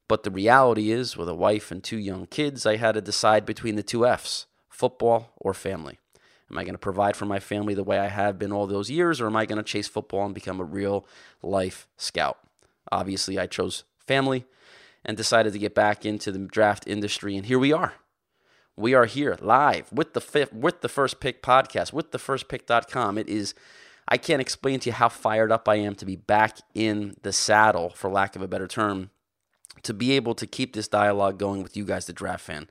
But 0.07 0.23
the 0.23 0.31
reality 0.31 0.91
is, 0.91 1.17
with 1.17 1.29
a 1.29 1.35
wife 1.35 1.71
and 1.71 1.83
two 1.83 1.99
young 1.99 2.27
kids, 2.27 2.67
I 2.67 2.77
had 2.77 2.93
to 2.93 3.01
decide 3.01 3.45
between 3.45 3.75
the 3.75 3.83
two 3.83 4.07
F's 4.07 4.47
football 4.69 5.33
or 5.37 5.53
family. 5.55 5.99
Am 6.51 6.59
I 6.59 6.65
going 6.65 6.75
to 6.75 6.79
provide 6.79 7.17
for 7.17 7.27
my 7.27 7.41
family 7.41 7.75
the 7.75 7.85
way 7.85 7.99
I 7.99 8.07
have 8.07 8.39
been 8.39 8.53
all 8.53 8.67
those 8.67 8.91
years, 8.91 9.21
or 9.21 9.27
am 9.27 9.37
I 9.37 9.47
going 9.47 9.59
to 9.59 9.63
chase 9.63 9.89
football 9.89 10.25
and 10.25 10.35
become 10.35 10.61
a 10.61 10.65
real 10.65 11.07
life 11.43 11.87
scout? 11.97 12.39
Obviously, 12.91 13.39
I 13.39 13.47
chose 13.47 13.85
family 13.99 14.47
and 15.05 15.17
decided 15.17 15.53
to 15.53 15.59
get 15.59 15.75
back 15.75 16.07
into 16.07 16.33
the 16.33 16.39
draft 16.39 16.87
industry, 16.87 17.37
and 17.37 17.47
here 17.47 17.59
we 17.59 17.73
are. 17.73 17.95
We 18.77 18.95
are 18.95 19.07
here 19.07 19.37
live 19.41 19.93
with 19.93 20.15
the 20.15 20.21
fifth, 20.21 20.53
with 20.53 20.81
the 20.81 20.89
first 20.89 21.21
pick 21.21 21.43
podcast, 21.43 21.93
with 21.93 22.13
the 22.13 22.19
first 22.19 22.49
pick.com. 22.49 23.19
It 23.19 23.29
is 23.29 23.55
I 24.09 24.17
can't 24.17 24.41
explain 24.41 24.81
to 24.81 24.89
you 24.89 24.95
how 24.95 25.11
fired 25.11 25.53
up 25.53 25.69
I 25.69 25.77
am 25.77 25.95
to 25.97 26.07
be 26.07 26.17
back 26.17 26.59
in 26.75 27.17
the 27.23 27.33
saddle, 27.33 27.91
for 27.91 28.09
lack 28.09 28.37
of 28.37 28.43
a 28.43 28.49
better 28.49 28.67
term, 28.67 29.11
to 29.83 29.93
be 29.93 30.13
able 30.13 30.35
to 30.37 30.47
keep 30.47 30.73
this 30.73 30.89
dialogue 30.89 31.39
going 31.39 31.63
with 31.63 31.77
you 31.77 31.85
guys, 31.85 32.07
the 32.07 32.15
draft 32.15 32.45
fan. 32.45 32.71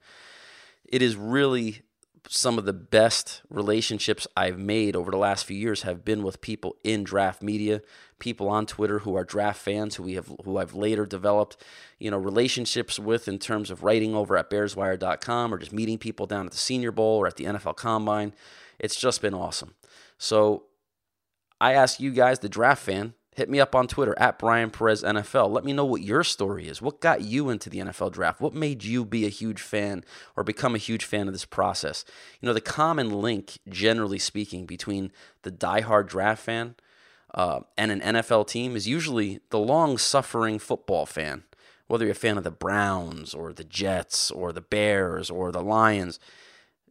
It 0.85 1.01
is 1.01 1.15
really 1.15 1.81
some 2.28 2.57
of 2.57 2.66
the 2.66 2.74
best 2.74 3.42
relationships 3.50 4.28
I've 4.36 4.57
made 4.57 4.95
over 4.95 5.12
the 5.12 5.18
last 5.18 5.45
few 5.45 5.57
years 5.57 5.83
have 5.83 6.04
been 6.04 6.24
with 6.24 6.42
people 6.42 6.76
in 6.83 7.04
draft 7.04 7.42
media, 7.42 7.81
people 8.19 8.50
on 8.50 8.66
Twitter 8.66 9.00
who 9.00 9.16
are 9.16 9.24
draft 9.24 9.62
fans 9.62 9.95
who 9.95 10.04
we 10.04 10.14
have 10.14 10.31
who 10.44 10.57
I've 10.57 10.74
later 10.74 11.06
developed, 11.06 11.57
you 12.00 12.12
know, 12.12 12.18
relationships 12.18 13.00
with 13.00 13.28
in 13.28 13.40
terms 13.40 13.69
of 13.71 13.83
writing 13.83 14.16
over 14.16 14.38
at 14.38 14.50
bearswire.com 14.50 15.54
or 15.54 15.57
just 15.57 15.74
meeting 15.74 15.97
people 15.97 16.26
down 16.26 16.45
at 16.45 16.52
the 16.52 16.57
Senior 16.57 16.92
Bowl 16.92 17.18
or 17.18 17.28
at 17.28 17.36
the 17.36 17.45
NFL 17.45 17.76
Combine. 17.76 18.33
It's 18.80 18.95
just 18.95 19.21
been 19.21 19.33
awesome. 19.33 19.76
So 20.18 20.64
I 21.59 21.74
ask 21.74 22.00
you 22.00 22.12
guys, 22.12 22.40
the 22.40 22.50
draft 22.50 22.83
fan, 22.83 23.14
Hit 23.37 23.51
me 23.51 23.59
up 23.59 23.75
on 23.75 23.85
Twitter 23.85 24.15
at 24.17 24.39
Brian 24.39 24.71
Perez 24.71 25.03
NFL. 25.03 25.51
Let 25.51 25.63
me 25.63 25.71
know 25.71 25.85
what 25.85 26.01
your 26.01 26.23
story 26.23 26.67
is. 26.67 26.81
What 26.81 27.01
got 27.01 27.21
you 27.21 27.51
into 27.51 27.69
the 27.69 27.77
NFL 27.77 28.13
draft? 28.13 28.41
What 28.41 28.56
made 28.56 28.83
you 28.83 29.06
be 29.06 29.27
a 29.27 29.29
huge 29.29 29.61
fan 29.61 30.03
or 30.35 30.44
become 30.44 30.73
a 30.73 30.79
huge 30.79 31.06
fan 31.06 31.27
of 31.27 31.35
this 31.35 31.45
process? 31.45 32.03
You 32.41 32.47
know, 32.47 32.53
the 32.53 32.61
common 32.61 33.11
link, 33.11 33.59
generally 33.69 34.17
speaking, 34.17 34.65
between 34.65 35.11
the 35.44 35.51
diehard 35.51 36.07
draft 36.07 36.41
fan 36.44 36.77
uh, 37.35 37.59
and 37.77 37.91
an 37.91 38.01
NFL 38.01 38.47
team 38.47 38.75
is 38.75 38.87
usually 38.87 39.39
the 39.51 39.59
long 39.59 39.99
suffering 39.99 40.57
football 40.57 41.06
fan. 41.06 41.44
Whether 41.85 42.06
you're 42.06 42.13
a 42.13 42.15
fan 42.15 42.39
of 42.39 42.44
the 42.44 42.49
Browns 42.49 43.35
or 43.35 43.53
the 43.53 43.63
Jets 43.63 44.31
or 44.31 44.51
the 44.51 44.61
Bears 44.61 45.29
or 45.29 45.51
the 45.51 45.61
Lions, 45.61 46.19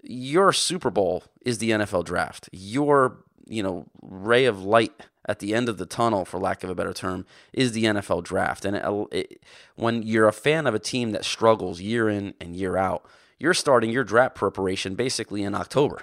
your 0.01 0.53
Super 0.53 0.91
Bowl 0.91 1.25
is 1.45 1.59
the 1.59 1.71
NFL 1.71 2.05
draft. 2.05 2.49
Your, 2.53 3.25
you 3.49 3.65
know, 3.65 3.87
ray 4.01 4.45
of 4.45 4.63
light 4.63 4.93
at 5.27 5.41
the 5.41 5.55
end 5.55 5.69
of 5.69 5.79
the 5.79 5.87
tunnel, 5.87 6.25
for 6.25 6.39
lack 6.39 6.65
of 6.65 6.71
a 6.71 6.75
better 6.75 6.93
term, 6.93 7.27
is 7.53 7.73
the 7.73 7.85
NFL 7.85 8.25
draft. 8.25 8.65
And 8.65 8.77
it, 8.77 8.85
it, 9.13 9.43
when 9.75 10.03
you're 10.03 10.29
a 10.29 10.33
fan 10.33 10.67
of 10.67 10.75
a 10.75 10.79
team 10.79 11.11
that 11.13 11.25
struggles 11.25 11.81
year 11.81 12.09
in 12.09 12.35
and 12.41 12.57
year 12.57 12.77
out, 12.77 13.05
you're 13.39 13.55
starting 13.55 13.91
your 13.91 14.05
draft 14.05 14.35
preparation 14.35 14.95
basically 14.95 15.43
in 15.43 15.55
October. 15.55 16.03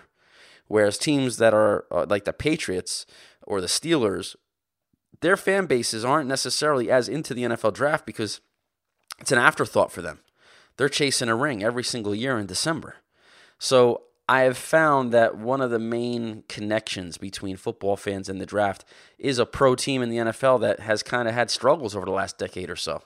Whereas 0.67 0.97
teams 0.97 1.37
that 1.37 1.53
are 1.53 1.85
uh, 1.91 2.05
like 2.07 2.25
the 2.25 2.33
Patriots 2.33 3.05
or 3.41 3.61
the 3.61 3.67
Steelers, 3.67 4.35
their 5.21 5.37
fan 5.37 5.65
bases 5.65 6.05
aren't 6.05 6.29
necessarily 6.29 6.91
as 6.91 7.07
into 7.07 7.33
the 7.33 7.43
NFL 7.43 7.73
draft 7.73 8.05
because 8.05 8.41
it's 9.19 9.31
an 9.31 9.39
afterthought 9.39 9.91
for 9.91 10.01
them. 10.01 10.19
They're 10.77 10.89
chasing 10.89 11.29
a 11.29 11.35
ring 11.35 11.63
every 11.63 11.83
single 11.83 12.15
year 12.15 12.37
in 12.37 12.45
December. 12.45 12.95
So 13.59 14.03
I 14.27 14.41
have 14.41 14.57
found 14.57 15.11
that 15.11 15.37
one 15.37 15.59
of 15.59 15.69
the 15.69 15.79
main 15.79 16.43
connections 16.47 17.17
between 17.17 17.57
football 17.57 17.97
fans 17.97 18.29
and 18.29 18.39
the 18.39 18.45
draft 18.45 18.85
is 19.17 19.37
a 19.37 19.45
pro 19.45 19.75
team 19.75 20.01
in 20.01 20.09
the 20.09 20.17
NFL 20.17 20.61
that 20.61 20.79
has 20.79 21.03
kind 21.03 21.27
of 21.27 21.33
had 21.33 21.51
struggles 21.51 21.95
over 21.95 22.05
the 22.05 22.11
last 22.11 22.37
decade 22.37 22.69
or 22.69 22.75
so. 22.77 23.03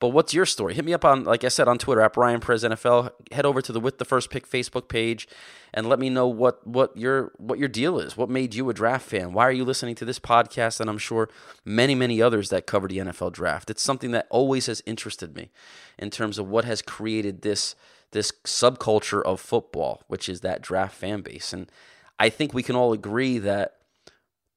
But 0.00 0.08
what's 0.08 0.32
your 0.32 0.46
story? 0.46 0.72
Hit 0.74 0.86
me 0.86 0.94
up 0.94 1.04
on, 1.04 1.24
like 1.24 1.44
I 1.44 1.48
said, 1.48 1.68
on 1.68 1.76
Twitter 1.76 2.00
at 2.00 2.14
Brian 2.14 2.40
Perez 2.40 2.64
NFL. 2.64 3.12
Head 3.32 3.44
over 3.44 3.60
to 3.60 3.70
the 3.70 3.78
With 3.78 3.98
the 3.98 4.06
First 4.06 4.30
Pick 4.30 4.48
Facebook 4.48 4.88
page 4.88 5.28
and 5.74 5.86
let 5.86 5.98
me 5.98 6.08
know 6.08 6.26
what 6.26 6.66
what 6.66 6.96
your 6.96 7.32
what 7.36 7.58
your 7.58 7.68
deal 7.68 7.98
is. 8.00 8.16
What 8.16 8.30
made 8.30 8.54
you 8.54 8.68
a 8.70 8.74
draft 8.74 9.06
fan? 9.06 9.34
Why 9.34 9.44
are 9.46 9.52
you 9.52 9.64
listening 9.64 9.94
to 9.96 10.06
this 10.06 10.18
podcast? 10.18 10.80
And 10.80 10.88
I'm 10.88 10.98
sure 10.98 11.28
many 11.66 11.94
many 11.94 12.22
others 12.22 12.48
that 12.48 12.66
cover 12.66 12.88
the 12.88 12.96
NFL 12.96 13.32
draft. 13.32 13.68
It's 13.68 13.82
something 13.82 14.10
that 14.12 14.26
always 14.30 14.66
has 14.66 14.82
interested 14.86 15.36
me 15.36 15.50
in 15.98 16.08
terms 16.08 16.38
of 16.38 16.48
what 16.48 16.64
has 16.64 16.80
created 16.80 17.42
this 17.42 17.76
this 18.12 18.32
subculture 18.44 19.22
of 19.22 19.40
football, 19.40 20.02
which 20.08 20.28
is 20.28 20.40
that 20.40 20.62
draft 20.62 20.96
fan 20.96 21.22
base. 21.22 21.52
And 21.52 21.70
I 22.18 22.28
think 22.28 22.52
we 22.52 22.62
can 22.62 22.76
all 22.76 22.92
agree 22.92 23.38
that 23.38 23.76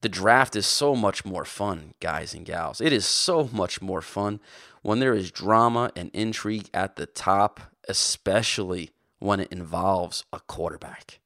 the 0.01 0.09
draft 0.09 0.55
is 0.55 0.65
so 0.65 0.95
much 0.95 1.23
more 1.23 1.45
fun, 1.45 1.93
guys 2.01 2.33
and 2.33 2.45
gals. 2.45 2.81
It 2.81 2.91
is 2.91 3.05
so 3.05 3.49
much 3.53 3.81
more 3.81 4.01
fun 4.01 4.41
when 4.81 4.99
there 4.99 5.13
is 5.13 5.31
drama 5.31 5.91
and 5.95 6.11
intrigue 6.13 6.69
at 6.73 6.97
the 6.97 7.05
top, 7.05 7.61
especially 7.87 8.91
when 9.19 9.39
it 9.39 9.51
involves 9.51 10.25
a 10.33 10.41
quarterback. 10.41 11.19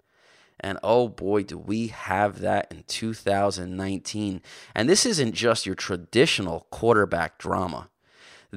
And 0.60 0.78
oh 0.84 1.08
boy, 1.08 1.44
do 1.44 1.58
we 1.58 1.88
have 1.88 2.40
that 2.40 2.72
in 2.72 2.84
2019. 2.88 4.42
And 4.76 4.90
this 4.90 5.06
isn't 5.06 5.34
just 5.34 5.66
your 5.66 5.76
traditional 5.76 6.68
quarterback 6.70 7.38
drama. 7.38 7.90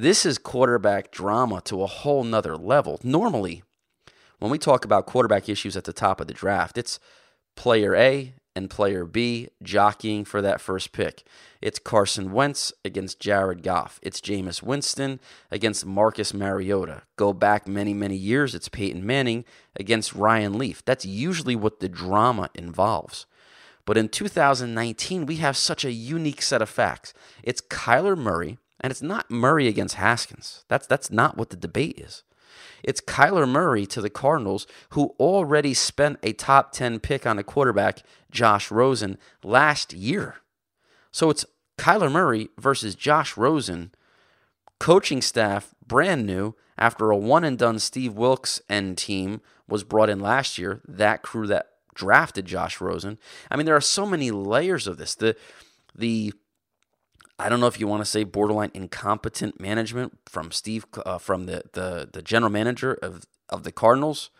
This 0.00 0.24
is 0.24 0.38
quarterback 0.38 1.10
drama 1.10 1.60
to 1.66 1.82
a 1.82 1.86
whole 1.86 2.24
nother 2.24 2.56
level. 2.56 2.98
Normally, 3.02 3.62
when 4.38 4.50
we 4.50 4.56
talk 4.56 4.86
about 4.86 5.04
quarterback 5.04 5.46
issues 5.46 5.76
at 5.76 5.84
the 5.84 5.92
top 5.92 6.22
of 6.22 6.26
the 6.26 6.32
draft, 6.32 6.78
it's 6.78 6.98
player 7.54 7.94
A 7.94 8.32
and 8.56 8.70
player 8.70 9.04
B 9.04 9.48
jockeying 9.62 10.24
for 10.24 10.40
that 10.40 10.62
first 10.62 10.92
pick. 10.92 11.24
It's 11.60 11.78
Carson 11.78 12.32
Wentz 12.32 12.72
against 12.82 13.20
Jared 13.20 13.62
Goff. 13.62 14.00
It's 14.02 14.22
Jameis 14.22 14.62
Winston 14.62 15.20
against 15.50 15.84
Marcus 15.84 16.32
Mariota. 16.32 17.02
Go 17.16 17.34
back 17.34 17.68
many, 17.68 17.92
many 17.92 18.16
years, 18.16 18.54
it's 18.54 18.70
Peyton 18.70 19.04
Manning 19.04 19.44
against 19.76 20.14
Ryan 20.14 20.56
Leaf. 20.56 20.82
That's 20.82 21.04
usually 21.04 21.56
what 21.56 21.80
the 21.80 21.90
drama 21.90 22.48
involves. 22.54 23.26
But 23.84 23.98
in 23.98 24.08
2019, 24.08 25.26
we 25.26 25.36
have 25.36 25.58
such 25.58 25.84
a 25.84 25.92
unique 25.92 26.40
set 26.40 26.62
of 26.62 26.70
facts. 26.70 27.12
It's 27.42 27.60
Kyler 27.60 28.16
Murray, 28.16 28.56
and 28.80 28.90
it's 28.90 29.02
not 29.02 29.30
Murray 29.30 29.68
against 29.68 29.96
Haskins. 29.96 30.64
That's, 30.68 30.86
that's 30.86 31.10
not 31.10 31.36
what 31.36 31.50
the 31.50 31.56
debate 31.56 31.98
is. 31.98 32.22
It's 32.82 33.00
Kyler 33.00 33.48
Murray 33.48 33.86
to 33.86 34.00
the 34.00 34.10
Cardinals, 34.10 34.66
who 34.90 35.14
already 35.20 35.74
spent 35.74 36.18
a 36.22 36.32
top 36.32 36.72
10 36.72 37.00
pick 37.00 37.26
on 37.26 37.38
a 37.38 37.44
quarterback, 37.44 38.02
Josh 38.30 38.70
Rosen, 38.70 39.18
last 39.42 39.92
year. 39.92 40.36
So 41.12 41.30
it's 41.30 41.44
Kyler 41.78 42.10
Murray 42.10 42.48
versus 42.58 42.94
Josh 42.94 43.36
Rosen, 43.36 43.92
coaching 44.78 45.20
staff 45.20 45.74
brand 45.86 46.26
new 46.26 46.54
after 46.78 47.10
a 47.10 47.16
one 47.16 47.44
and 47.44 47.58
done 47.58 47.78
Steve 47.78 48.14
Wilks 48.14 48.62
and 48.68 48.96
team 48.96 49.42
was 49.68 49.84
brought 49.84 50.10
in 50.10 50.18
last 50.18 50.58
year, 50.58 50.80
that 50.88 51.22
crew 51.22 51.46
that 51.46 51.68
drafted 51.94 52.46
Josh 52.46 52.80
Rosen. 52.80 53.18
I 53.50 53.56
mean, 53.56 53.66
there 53.66 53.76
are 53.76 53.80
so 53.80 54.06
many 54.06 54.30
layers 54.30 54.86
of 54.86 54.96
this. 54.96 55.14
The 55.14 55.36
the 55.94 56.32
I 57.40 57.48
don't 57.48 57.60
know 57.60 57.66
if 57.66 57.80
you 57.80 57.88
want 57.88 58.02
to 58.02 58.10
say 58.10 58.24
borderline 58.24 58.70
incompetent 58.74 59.60
management 59.60 60.18
from 60.26 60.50
Steve, 60.50 60.86
uh, 61.06 61.18
from 61.18 61.46
the, 61.46 61.62
the 61.72 62.08
the 62.12 62.22
general 62.22 62.50
manager 62.50 62.92
of 62.92 63.24
of 63.48 63.62
the 63.62 63.72
Cardinals. 63.72 64.30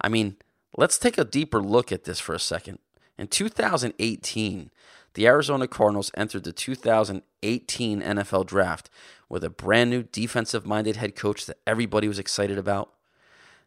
I 0.00 0.08
mean, 0.08 0.36
let's 0.76 0.98
take 0.98 1.18
a 1.18 1.24
deeper 1.24 1.62
look 1.62 1.90
at 1.90 2.04
this 2.04 2.20
for 2.20 2.34
a 2.34 2.40
second. 2.40 2.78
In 3.18 3.28
2018, 3.28 4.70
the 5.14 5.26
Arizona 5.26 5.66
Cardinals 5.66 6.10
entered 6.16 6.44
the 6.44 6.52
2018 6.52 8.02
NFL 8.02 8.46
Draft 8.46 8.90
with 9.28 9.44
a 9.44 9.50
brand 9.50 9.90
new 9.90 10.02
defensive-minded 10.02 10.96
head 10.96 11.16
coach 11.16 11.46
that 11.46 11.58
everybody 11.66 12.08
was 12.08 12.18
excited 12.18 12.58
about. 12.58 12.92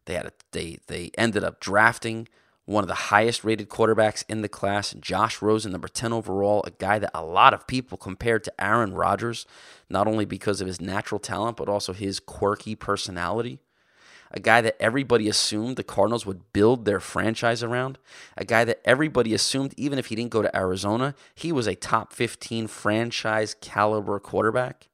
They 0.05 0.13
had 0.15 0.27
a, 0.27 0.31
they 0.51 0.79
they 0.87 1.11
ended 1.17 1.43
up 1.43 1.59
drafting 1.59 2.27
one 2.65 2.83
of 2.83 2.87
the 2.87 2.93
highest 2.93 3.43
rated 3.43 3.67
quarterbacks 3.67 4.23
in 4.29 4.41
the 4.41 4.47
class, 4.47 4.93
Josh 4.93 5.41
Rosen, 5.41 5.71
number 5.71 5.89
10 5.89 6.13
overall, 6.13 6.63
a 6.65 6.71
guy 6.71 6.97
that 6.97 7.11
a 7.13 7.23
lot 7.23 7.53
of 7.53 7.67
people 7.67 7.97
compared 7.97 8.43
to 8.45 8.63
Aaron 8.63 8.93
Rodgers, 8.93 9.45
not 9.89 10.07
only 10.07 10.23
because 10.23 10.61
of 10.61 10.67
his 10.67 10.79
natural 10.79 11.19
talent, 11.19 11.57
but 11.57 11.67
also 11.67 11.91
his 11.91 12.19
quirky 12.21 12.75
personality. 12.75 13.59
A 14.31 14.39
guy 14.39 14.61
that 14.61 14.81
everybody 14.81 15.27
assumed 15.27 15.75
the 15.75 15.83
Cardinals 15.83 16.25
would 16.25 16.53
build 16.53 16.85
their 16.85 16.99
franchise 16.99 17.61
around. 17.61 17.99
A 18.35 18.45
guy 18.45 18.63
that 18.63 18.81
everybody 18.83 19.33
assumed, 19.33 19.73
even 19.77 19.99
if 19.99 20.07
he 20.07 20.15
didn't 20.15 20.31
go 20.31 20.41
to 20.41 20.55
Arizona, 20.55 21.13
he 21.35 21.51
was 21.51 21.67
a 21.67 21.75
top 21.75 22.13
15 22.13 22.67
franchise 22.67 23.55
caliber 23.61 24.19
quarterback. 24.19 24.87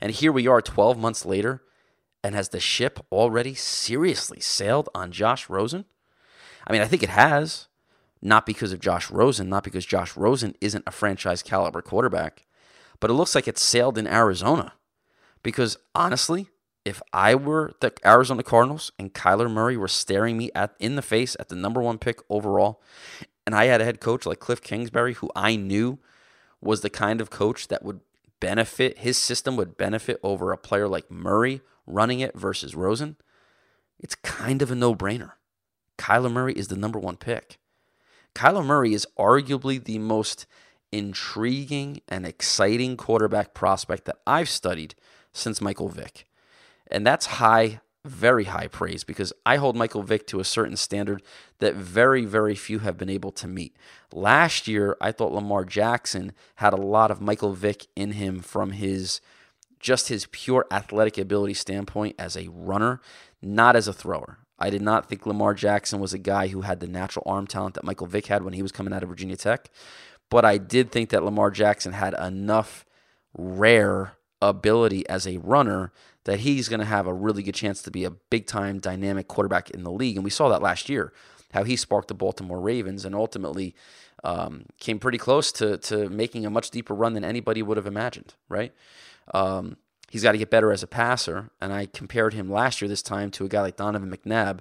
And 0.00 0.12
here 0.12 0.30
we 0.30 0.46
are 0.46 0.60
12 0.60 0.98
months 0.98 1.24
later, 1.24 1.62
and 2.22 2.34
has 2.34 2.50
the 2.50 2.60
ship 2.60 3.04
already 3.10 3.54
seriously 3.54 4.40
sailed 4.40 4.88
on 4.94 5.10
Josh 5.10 5.48
Rosen? 5.48 5.86
I 6.66 6.72
mean, 6.72 6.82
I 6.82 6.86
think 6.86 7.02
it 7.02 7.10
has, 7.10 7.68
not 8.20 8.46
because 8.46 8.72
of 8.72 8.80
Josh 8.80 9.10
Rosen, 9.10 9.48
not 9.48 9.64
because 9.64 9.86
Josh 9.86 10.16
Rosen 10.16 10.54
isn't 10.60 10.84
a 10.86 10.90
franchise 10.90 11.42
caliber 11.42 11.82
quarterback, 11.82 12.46
but 12.98 13.10
it 13.10 13.14
looks 13.14 13.34
like 13.34 13.46
it 13.46 13.58
sailed 13.58 13.98
in 13.98 14.06
Arizona. 14.06 14.72
Because 15.42 15.76
honestly, 15.94 16.48
if 16.84 17.02
I 17.12 17.34
were 17.34 17.72
the 17.80 17.92
Arizona 18.04 18.42
Cardinals 18.42 18.92
and 18.98 19.12
Kyler 19.12 19.50
Murray 19.50 19.76
were 19.76 19.88
staring 19.88 20.36
me 20.36 20.50
at 20.54 20.74
in 20.78 20.96
the 20.96 21.02
face 21.02 21.36
at 21.38 21.48
the 21.48 21.56
number 21.56 21.80
one 21.80 21.98
pick 21.98 22.20
overall, 22.30 22.82
and 23.44 23.54
I 23.54 23.66
had 23.66 23.80
a 23.80 23.84
head 23.84 24.00
coach 24.00 24.26
like 24.26 24.40
Cliff 24.40 24.62
Kingsbury, 24.62 25.14
who 25.14 25.30
I 25.36 25.56
knew 25.56 25.98
was 26.60 26.80
the 26.80 26.90
kind 26.90 27.20
of 27.20 27.30
coach 27.30 27.68
that 27.68 27.84
would 27.84 28.00
benefit 28.40 28.98
his 28.98 29.18
system 29.18 29.56
would 29.56 29.76
benefit 29.76 30.18
over 30.22 30.52
a 30.52 30.58
player 30.58 30.88
like 30.88 31.10
Murray 31.10 31.60
running 31.86 32.20
it 32.20 32.36
versus 32.36 32.74
Rosen, 32.74 33.16
it's 33.98 34.14
kind 34.14 34.62
of 34.62 34.70
a 34.70 34.74
no-brainer. 34.74 35.32
Kyler 35.98 36.32
Murray 36.32 36.52
is 36.52 36.68
the 36.68 36.76
number 36.76 36.98
one 36.98 37.16
pick. 37.16 37.58
Kyler 38.34 38.64
Murray 38.64 38.92
is 38.92 39.06
arguably 39.18 39.82
the 39.82 39.98
most 39.98 40.46
intriguing 40.92 42.00
and 42.08 42.26
exciting 42.26 42.96
quarterback 42.96 43.54
prospect 43.54 44.04
that 44.04 44.18
I've 44.26 44.48
studied 44.48 44.94
since 45.32 45.60
Michael 45.60 45.88
Vick. 45.88 46.26
And 46.90 47.06
that's 47.06 47.26
high, 47.26 47.80
very 48.04 48.44
high 48.44 48.68
praise 48.68 49.04
because 49.04 49.32
I 49.44 49.56
hold 49.56 49.76
Michael 49.76 50.02
Vick 50.02 50.26
to 50.28 50.40
a 50.40 50.44
certain 50.44 50.76
standard 50.76 51.22
that 51.58 51.74
very, 51.74 52.24
very 52.24 52.54
few 52.54 52.80
have 52.80 52.96
been 52.96 53.10
able 53.10 53.32
to 53.32 53.48
meet. 53.48 53.76
Last 54.12 54.68
year, 54.68 54.96
I 55.00 55.12
thought 55.12 55.32
Lamar 55.32 55.64
Jackson 55.64 56.32
had 56.56 56.72
a 56.72 56.76
lot 56.76 57.10
of 57.10 57.20
Michael 57.20 57.52
Vick 57.52 57.86
in 57.96 58.12
him 58.12 58.40
from 58.40 58.70
his 58.72 59.20
just 59.78 60.08
his 60.08 60.26
pure 60.32 60.66
athletic 60.70 61.18
ability 61.18 61.54
standpoint 61.54 62.16
as 62.18 62.36
a 62.36 62.48
runner, 62.48 63.00
not 63.42 63.76
as 63.76 63.86
a 63.86 63.92
thrower. 63.92 64.38
I 64.58 64.70
did 64.70 64.82
not 64.82 65.08
think 65.08 65.26
Lamar 65.26 65.54
Jackson 65.54 66.00
was 66.00 66.14
a 66.14 66.18
guy 66.18 66.48
who 66.48 66.62
had 66.62 66.80
the 66.80 66.86
natural 66.86 67.24
arm 67.26 67.46
talent 67.46 67.74
that 67.74 67.84
Michael 67.84 68.06
Vick 68.06 68.26
had 68.26 68.42
when 68.42 68.54
he 68.54 68.62
was 68.62 68.72
coming 68.72 68.92
out 68.92 69.02
of 69.02 69.08
Virginia 69.08 69.36
Tech. 69.36 69.70
But 70.30 70.44
I 70.44 70.58
did 70.58 70.90
think 70.90 71.10
that 71.10 71.24
Lamar 71.24 71.50
Jackson 71.50 71.92
had 71.92 72.14
enough 72.14 72.84
rare 73.36 74.14
ability 74.40 75.08
as 75.08 75.26
a 75.26 75.38
runner 75.38 75.92
that 76.24 76.40
he's 76.40 76.68
going 76.68 76.80
to 76.80 76.86
have 76.86 77.06
a 77.06 77.14
really 77.14 77.42
good 77.42 77.54
chance 77.54 77.82
to 77.82 77.90
be 77.90 78.04
a 78.04 78.10
big 78.10 78.46
time 78.46 78.78
dynamic 78.78 79.28
quarterback 79.28 79.70
in 79.70 79.84
the 79.84 79.92
league. 79.92 80.16
And 80.16 80.24
we 80.24 80.30
saw 80.30 80.48
that 80.48 80.62
last 80.62 80.88
year, 80.88 81.12
how 81.52 81.62
he 81.62 81.76
sparked 81.76 82.08
the 82.08 82.14
Baltimore 82.14 82.60
Ravens 82.60 83.04
and 83.04 83.14
ultimately 83.14 83.74
um, 84.24 84.64
came 84.80 84.98
pretty 84.98 85.18
close 85.18 85.52
to, 85.52 85.78
to 85.78 86.08
making 86.08 86.44
a 86.44 86.50
much 86.50 86.70
deeper 86.70 86.94
run 86.94 87.14
than 87.14 87.24
anybody 87.24 87.62
would 87.62 87.76
have 87.76 87.86
imagined, 87.86 88.34
right? 88.48 88.72
Um, 89.32 89.76
He's 90.10 90.22
got 90.22 90.32
to 90.32 90.38
get 90.38 90.50
better 90.50 90.72
as 90.72 90.82
a 90.82 90.86
passer. 90.86 91.50
And 91.60 91.72
I 91.72 91.86
compared 91.86 92.34
him 92.34 92.50
last 92.50 92.80
year, 92.80 92.88
this 92.88 93.02
time, 93.02 93.30
to 93.32 93.44
a 93.44 93.48
guy 93.48 93.62
like 93.62 93.76
Donovan 93.76 94.10
McNabb, 94.10 94.60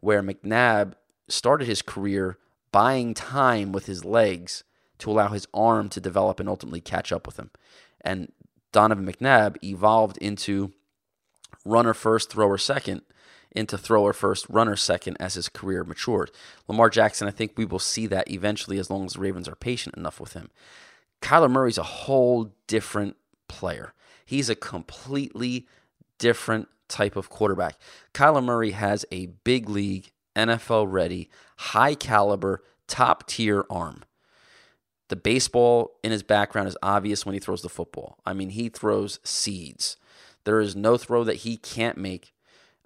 where 0.00 0.22
McNabb 0.22 0.94
started 1.28 1.66
his 1.66 1.82
career 1.82 2.38
buying 2.72 3.14
time 3.14 3.72
with 3.72 3.86
his 3.86 4.04
legs 4.04 4.64
to 4.98 5.10
allow 5.10 5.28
his 5.28 5.46
arm 5.52 5.88
to 5.90 6.00
develop 6.00 6.40
and 6.40 6.48
ultimately 6.48 6.80
catch 6.80 7.12
up 7.12 7.26
with 7.26 7.38
him. 7.38 7.50
And 8.00 8.32
Donovan 8.72 9.06
McNabb 9.06 9.62
evolved 9.62 10.16
into 10.18 10.72
runner 11.64 11.94
first, 11.94 12.30
thrower 12.30 12.58
second, 12.58 13.02
into 13.52 13.78
thrower 13.78 14.12
first, 14.12 14.46
runner 14.48 14.76
second 14.76 15.16
as 15.18 15.34
his 15.34 15.48
career 15.48 15.84
matured. 15.84 16.30
Lamar 16.68 16.90
Jackson, 16.90 17.26
I 17.26 17.30
think 17.30 17.52
we 17.56 17.64
will 17.64 17.78
see 17.78 18.06
that 18.06 18.30
eventually 18.30 18.78
as 18.78 18.90
long 18.90 19.06
as 19.06 19.14
the 19.14 19.20
Ravens 19.20 19.48
are 19.48 19.56
patient 19.56 19.96
enough 19.96 20.20
with 20.20 20.34
him. 20.34 20.50
Kyler 21.22 21.50
Murray's 21.50 21.78
a 21.78 21.82
whole 21.82 22.52
different 22.66 23.16
player. 23.48 23.92
He's 24.26 24.50
a 24.50 24.54
completely 24.54 25.66
different 26.18 26.68
type 26.88 27.16
of 27.16 27.30
quarterback. 27.30 27.76
Kyler 28.12 28.44
Murray 28.44 28.72
has 28.72 29.06
a 29.10 29.26
big 29.44 29.68
league, 29.68 30.10
NFL 30.34 30.90
ready, 30.90 31.30
high 31.56 31.94
caliber, 31.94 32.62
top 32.86 33.26
tier 33.26 33.64
arm. 33.70 34.04
The 35.08 35.16
baseball 35.16 35.92
in 36.02 36.10
his 36.10 36.24
background 36.24 36.68
is 36.68 36.76
obvious 36.82 37.24
when 37.24 37.34
he 37.34 37.38
throws 37.38 37.62
the 37.62 37.68
football. 37.68 38.18
I 38.26 38.32
mean, 38.32 38.50
he 38.50 38.68
throws 38.68 39.20
seeds. 39.22 39.96
There 40.44 40.60
is 40.60 40.74
no 40.74 40.96
throw 40.96 41.22
that 41.24 41.36
he 41.36 41.56
can't 41.56 41.96
make. 41.96 42.34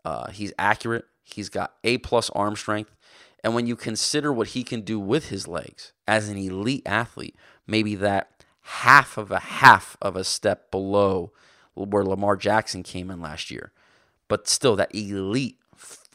Uh, 0.05 0.31
he's 0.31 0.53
accurate. 0.59 1.07
He's 1.23 1.49
got 1.49 1.75
A 1.85 1.99
plus 1.99 2.29
arm 2.31 2.57
strength. 2.57 2.95
And 3.43 3.55
when 3.55 3.67
you 3.67 3.77
consider 3.77 4.33
what 4.33 4.49
he 4.49 4.63
can 4.63 4.83
do 4.83 5.01
with 5.01 5.31
his 5.31 5.49
legs 5.49 5.93
as 6.07 6.29
an 6.29 6.37
elite 6.37 6.83
athlete, 6.85 7.37
maybe 7.67 7.95
that 7.97 8.40
half 8.71 9.19
of 9.19 9.33
a 9.33 9.41
half 9.41 9.97
of 10.01 10.15
a 10.15 10.23
step 10.23 10.71
below 10.71 11.33
where 11.75 12.05
Lamar 12.05 12.37
Jackson 12.37 12.83
came 12.83 13.11
in 13.11 13.21
last 13.21 13.51
year, 13.51 13.73
but 14.29 14.47
still 14.47 14.77
that 14.77 14.95
elite 14.95 15.59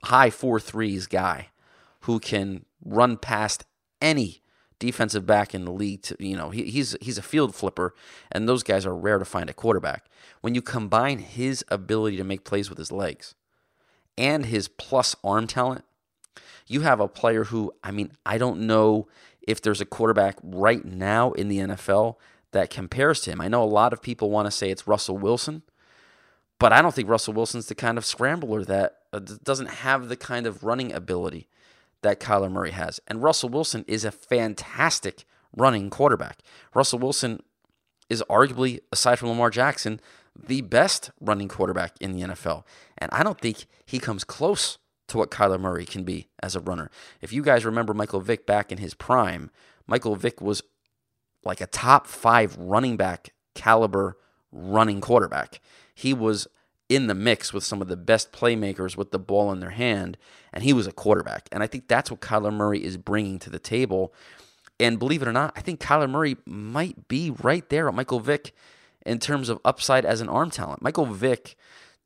high 0.03 0.29
four 0.29 0.59
threes 0.59 1.05
guy 1.05 1.49
who 2.01 2.19
can 2.19 2.65
run 2.83 3.17
past 3.17 3.65
any 4.01 4.41
defensive 4.79 5.25
back 5.25 5.53
in 5.53 5.65
the 5.65 5.71
league. 5.71 6.01
To, 6.03 6.15
you 6.17 6.37
know, 6.37 6.49
he, 6.49 6.63
he's 6.63 6.95
he's 7.01 7.17
a 7.17 7.23
field 7.23 7.53
flipper, 7.53 7.93
and 8.31 8.47
those 8.47 8.63
guys 8.63 8.85
are 8.85 8.95
rare 8.95 9.19
to 9.19 9.25
find 9.25 9.49
at 9.49 9.57
quarterback. 9.57 10.05
When 10.39 10.55
you 10.55 10.61
combine 10.61 11.19
his 11.19 11.65
ability 11.67 12.15
to 12.17 12.23
make 12.23 12.45
plays 12.45 12.69
with 12.69 12.77
his 12.77 12.91
legs 12.91 13.35
and 14.17 14.45
his 14.45 14.69
plus 14.69 15.13
arm 15.23 15.47
talent, 15.47 15.83
you 16.67 16.81
have 16.81 17.01
a 17.01 17.07
player 17.09 17.45
who, 17.45 17.73
I 17.83 17.91
mean, 17.91 18.13
I 18.25 18.37
don't 18.37 18.61
know 18.61 19.07
if 19.45 19.61
there's 19.61 19.81
a 19.81 19.85
quarterback 19.85 20.37
right 20.41 20.85
now 20.85 21.33
in 21.33 21.49
the 21.49 21.59
NFL 21.59 22.15
that 22.55 22.69
compares 22.69 23.19
to 23.19 23.31
him. 23.31 23.41
I 23.41 23.49
know 23.49 23.61
a 23.61 23.65
lot 23.65 23.91
of 23.91 24.01
people 24.01 24.31
want 24.31 24.45
to 24.45 24.51
say 24.51 24.69
it's 24.69 24.87
Russell 24.87 25.17
Wilson, 25.17 25.61
but 26.57 26.71
I 26.71 26.81
don't 26.81 26.95
think 26.95 27.09
Russell 27.09 27.33
Wilson's 27.33 27.65
the 27.65 27.75
kind 27.75 27.97
of 27.97 28.05
scrambler 28.05 28.63
that 28.63 28.99
uh, 29.11 29.19
doesn't 29.43 29.67
have 29.67 30.07
the 30.07 30.15
kind 30.15 30.47
of 30.47 30.63
running 30.63 30.93
ability 30.93 31.49
that 32.01 32.21
Kyler 32.21 32.49
Murray 32.49 32.71
has. 32.71 33.01
And 33.07 33.21
Russell 33.21 33.49
Wilson 33.49 33.83
is 33.89 34.05
a 34.05 34.11
fantastic 34.11 35.25
running 35.53 35.89
quarterback. 35.89 36.39
Russell 36.73 36.99
Wilson 36.99 37.43
is 38.09 38.23
arguably, 38.29 38.79
aside 38.89 39.19
from 39.19 39.27
Lamar 39.27 39.49
Jackson, 39.49 39.99
the 40.33 40.61
best 40.61 41.11
running 41.19 41.49
quarterback 41.49 41.91
in 41.99 42.13
the 42.13 42.21
NFL. 42.21 42.63
And 42.97 43.09
I 43.11 43.21
don't 43.21 43.41
think 43.41 43.65
he 43.85 43.99
comes 43.99 44.23
close 44.23 44.77
to 45.09 45.17
what 45.17 45.29
Kyler 45.29 45.59
Murray 45.59 45.85
can 45.85 46.05
be 46.05 46.29
as 46.41 46.55
a 46.55 46.61
runner. 46.61 46.89
If 47.19 47.33
you 47.33 47.43
guys 47.43 47.65
remember 47.65 47.93
Michael 47.93 48.21
Vick 48.21 48.45
back 48.45 48.71
in 48.71 48.77
his 48.77 48.93
prime, 48.93 49.51
Michael 49.87 50.15
Vick 50.15 50.39
was 50.39 50.63
like 51.45 51.61
a 51.61 51.67
top 51.67 52.07
five 52.07 52.57
running 52.57 52.97
back 52.97 53.33
caliber 53.53 54.17
running 54.51 55.01
quarterback. 55.01 55.61
He 55.93 56.13
was 56.13 56.47
in 56.89 57.07
the 57.07 57.15
mix 57.15 57.53
with 57.53 57.63
some 57.63 57.81
of 57.81 57.87
the 57.87 57.97
best 57.97 58.31
playmakers 58.31 58.95
with 58.95 59.11
the 59.11 59.19
ball 59.19 59.51
in 59.51 59.59
their 59.59 59.71
hand, 59.71 60.17
and 60.53 60.63
he 60.63 60.73
was 60.73 60.87
a 60.87 60.91
quarterback. 60.91 61.47
And 61.51 61.63
I 61.63 61.67
think 61.67 61.87
that's 61.87 62.11
what 62.11 62.21
Kyler 62.21 62.53
Murray 62.53 62.83
is 62.83 62.97
bringing 62.97 63.39
to 63.39 63.49
the 63.49 63.59
table. 63.59 64.13
And 64.79 64.99
believe 64.99 65.21
it 65.21 65.27
or 65.27 65.33
not, 65.33 65.53
I 65.55 65.61
think 65.61 65.79
Kyler 65.79 66.09
Murray 66.09 66.37
might 66.45 67.07
be 67.07 67.31
right 67.41 67.67
there 67.69 67.87
at 67.87 67.95
Michael 67.95 68.19
Vick 68.19 68.53
in 69.05 69.19
terms 69.19 69.49
of 69.49 69.59
upside 69.63 70.05
as 70.05 70.21
an 70.21 70.29
arm 70.29 70.51
talent. 70.51 70.81
Michael 70.81 71.05
Vick 71.05 71.55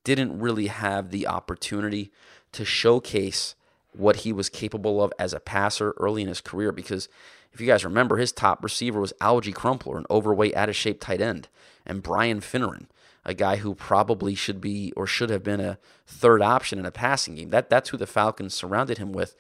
didn't 0.04 0.40
really 0.40 0.68
have 0.68 1.10
the 1.10 1.28
opportunity 1.28 2.12
to 2.52 2.64
showcase 2.64 3.56
what 3.94 4.18
he 4.18 4.32
was 4.32 4.50
capable 4.50 5.04
of 5.04 5.12
as 5.20 5.34
a 5.34 5.40
passer 5.40 5.94
early 5.98 6.22
in 6.22 6.28
his 6.28 6.42
career 6.42 6.72
because 6.72 7.10
if 7.54 7.62
you 7.62 7.68
guys 7.68 7.84
remember, 7.84 8.18
his 8.18 8.32
top 8.32 8.64
receiver 8.64 9.00
was 9.00 9.14
Alge 9.22 9.54
Crumpler, 9.54 9.98
an 9.98 10.06
overweight, 10.10 10.56
out 10.56 10.70
of 10.70 10.76
shape 10.76 11.02
tight 11.02 11.22
end, 11.22 11.48
and 11.86 12.04
Brian 12.04 12.42
Finneran, 12.42 12.88
a 13.26 13.34
guy 13.34 13.58
who 13.58 13.76
probably 13.76 14.36
should 14.36 14.62
be 14.62 14.94
or 14.96 15.08
should 15.08 15.30
have 15.30 15.44
been 15.44 15.60
a 15.60 15.78
third 16.06 16.42
option 16.42 16.80
in 16.80 16.86
a 16.86 16.92
passing 16.92 17.36
game. 17.36 17.50
That 17.50 17.70
that's 17.70 17.90
who 17.90 17.98
the 17.98 18.08
Falcons 18.08 18.54
surrounded 18.54 18.98
him 18.98 19.12
with 19.12 19.36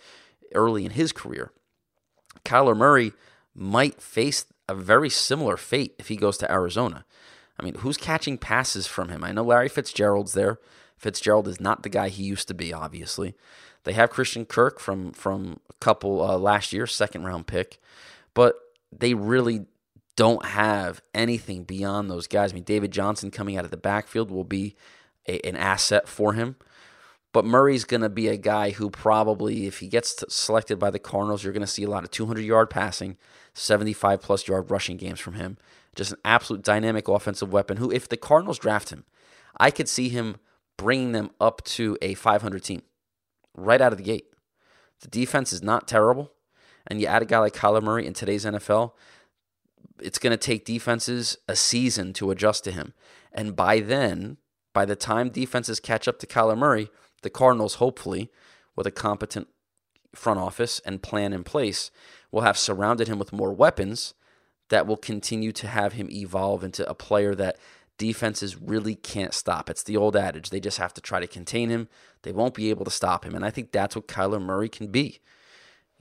early 0.53 0.85
in 0.85 0.91
his 0.91 1.11
career. 1.11 1.51
Kyler 2.43 2.75
Murray 2.75 3.13
might 3.53 4.01
face 4.01 4.45
a 4.67 4.75
very 4.75 5.09
similar 5.09 5.57
fate 5.57 5.95
if 5.99 6.07
he 6.07 6.15
goes 6.15 6.37
to 6.37 6.51
Arizona. 6.51 7.05
I 7.59 7.63
mean, 7.63 7.75
who's 7.75 7.97
catching 7.97 8.37
passes 8.37 8.87
from 8.87 9.09
him? 9.09 9.23
I 9.23 9.31
know 9.31 9.43
Larry 9.43 9.69
Fitzgerald's 9.69 10.33
there. 10.33 10.59
Fitzgerald 10.97 11.47
is 11.47 11.59
not 11.59 11.83
the 11.83 11.89
guy 11.89 12.09
he 12.09 12.23
used 12.23 12.47
to 12.47 12.53
be, 12.53 12.73
obviously. 12.73 13.35
They 13.89 13.93
have 13.93 14.11
Christian 14.11 14.45
Kirk 14.45 14.79
from 14.79 15.13
from 15.13 15.61
a 15.67 15.73
couple 15.79 16.21
uh, 16.21 16.37
last 16.37 16.73
year, 16.73 16.85
second 16.85 17.23
round 17.23 17.47
pick, 17.47 17.81
but 18.35 18.53
they 18.91 19.15
really 19.15 19.65
don't 20.15 20.45
have 20.45 21.01
anything 21.15 21.63
beyond 21.63 22.07
those 22.07 22.27
guys. 22.27 22.51
I 22.51 22.53
mean, 22.53 22.65
David 22.65 22.91
Johnson 22.91 23.31
coming 23.31 23.57
out 23.57 23.65
of 23.65 23.71
the 23.71 23.77
backfield 23.77 24.29
will 24.29 24.43
be 24.43 24.75
a, 25.27 25.43
an 25.43 25.55
asset 25.55 26.07
for 26.07 26.33
him. 26.33 26.55
But 27.33 27.45
Murray's 27.45 27.83
going 27.83 28.01
to 28.01 28.09
be 28.09 28.27
a 28.27 28.37
guy 28.37 28.69
who 28.69 28.91
probably, 28.91 29.65
if 29.65 29.79
he 29.79 29.87
gets 29.87 30.23
selected 30.29 30.77
by 30.77 30.91
the 30.91 30.99
Cardinals, 30.99 31.43
you're 31.43 31.51
going 31.51 31.61
to 31.61 31.65
see 31.65 31.81
a 31.81 31.89
lot 31.89 32.03
of 32.03 32.11
200 32.11 32.41
yard 32.41 32.69
passing, 32.69 33.17
75 33.55 34.21
plus 34.21 34.47
yard 34.47 34.69
rushing 34.69 34.97
games 34.97 35.19
from 35.19 35.33
him. 35.33 35.57
Just 35.95 36.11
an 36.11 36.19
absolute 36.23 36.61
dynamic 36.61 37.07
offensive 37.07 37.51
weapon 37.51 37.77
who, 37.77 37.91
if 37.91 38.07
the 38.07 38.17
Cardinals 38.17 38.59
draft 38.59 38.91
him, 38.91 39.05
I 39.59 39.71
could 39.71 39.89
see 39.89 40.09
him 40.09 40.35
bringing 40.77 41.11
them 41.11 41.31
up 41.41 41.63
to 41.63 41.97
a 42.03 42.13
500 42.13 42.63
team 42.63 42.83
right 43.65 43.81
out 43.81 43.91
of 43.91 43.97
the 43.97 44.03
gate. 44.03 44.25
The 45.01 45.07
defense 45.07 45.53
is 45.53 45.63
not 45.63 45.87
terrible. 45.87 46.31
And 46.87 46.99
you 46.99 47.07
add 47.07 47.21
a 47.21 47.25
guy 47.25 47.39
like 47.39 47.53
Kyler 47.53 47.83
Murray 47.83 48.05
in 48.05 48.13
today's 48.13 48.45
NFL, 48.45 48.93
it's 50.01 50.19
going 50.19 50.31
to 50.31 50.37
take 50.37 50.65
defenses 50.65 51.37
a 51.47 51.55
season 51.55 52.13
to 52.13 52.31
adjust 52.31 52.63
to 52.63 52.71
him. 52.71 52.93
And 53.31 53.55
by 53.55 53.79
then, 53.79 54.37
by 54.73 54.85
the 54.85 54.95
time 54.95 55.29
defenses 55.29 55.79
catch 55.79 56.07
up 56.07 56.19
to 56.19 56.27
Kyler 56.27 56.57
Murray, 56.57 56.89
the 57.21 57.29
Cardinals, 57.29 57.75
hopefully, 57.75 58.31
with 58.75 58.87
a 58.87 58.91
competent 58.91 59.47
front 60.15 60.39
office 60.39 60.79
and 60.85 61.03
plan 61.03 61.33
in 61.33 61.43
place, 61.43 61.91
will 62.31 62.41
have 62.41 62.57
surrounded 62.57 63.07
him 63.07 63.19
with 63.19 63.33
more 63.33 63.53
weapons 63.53 64.13
that 64.69 64.87
will 64.87 64.97
continue 64.97 65.51
to 65.51 65.67
have 65.67 65.93
him 65.93 66.09
evolve 66.11 66.63
into 66.63 66.87
a 66.89 66.93
player 66.95 67.35
that 67.35 67.57
defenses 67.99 68.59
really 68.59 68.95
can't 68.95 69.33
stop. 69.33 69.69
It's 69.69 69.83
the 69.83 69.97
old 69.97 70.15
adage. 70.15 70.49
They 70.49 70.59
just 70.59 70.79
have 70.79 70.93
to 70.95 71.01
try 71.01 71.19
to 71.19 71.27
contain 71.27 71.69
him. 71.69 71.87
They 72.23 72.31
won't 72.31 72.55
be 72.55 72.71
able 72.71 72.85
to 72.85 72.91
stop 72.91 73.23
him. 73.23 73.35
And 73.35 73.45
I 73.45 73.51
think 73.51 73.71
that's 73.71 73.95
what 73.95 74.07
Kyler 74.07 74.41
Murray 74.41 74.69
can 74.69 74.87
be. 74.87 75.19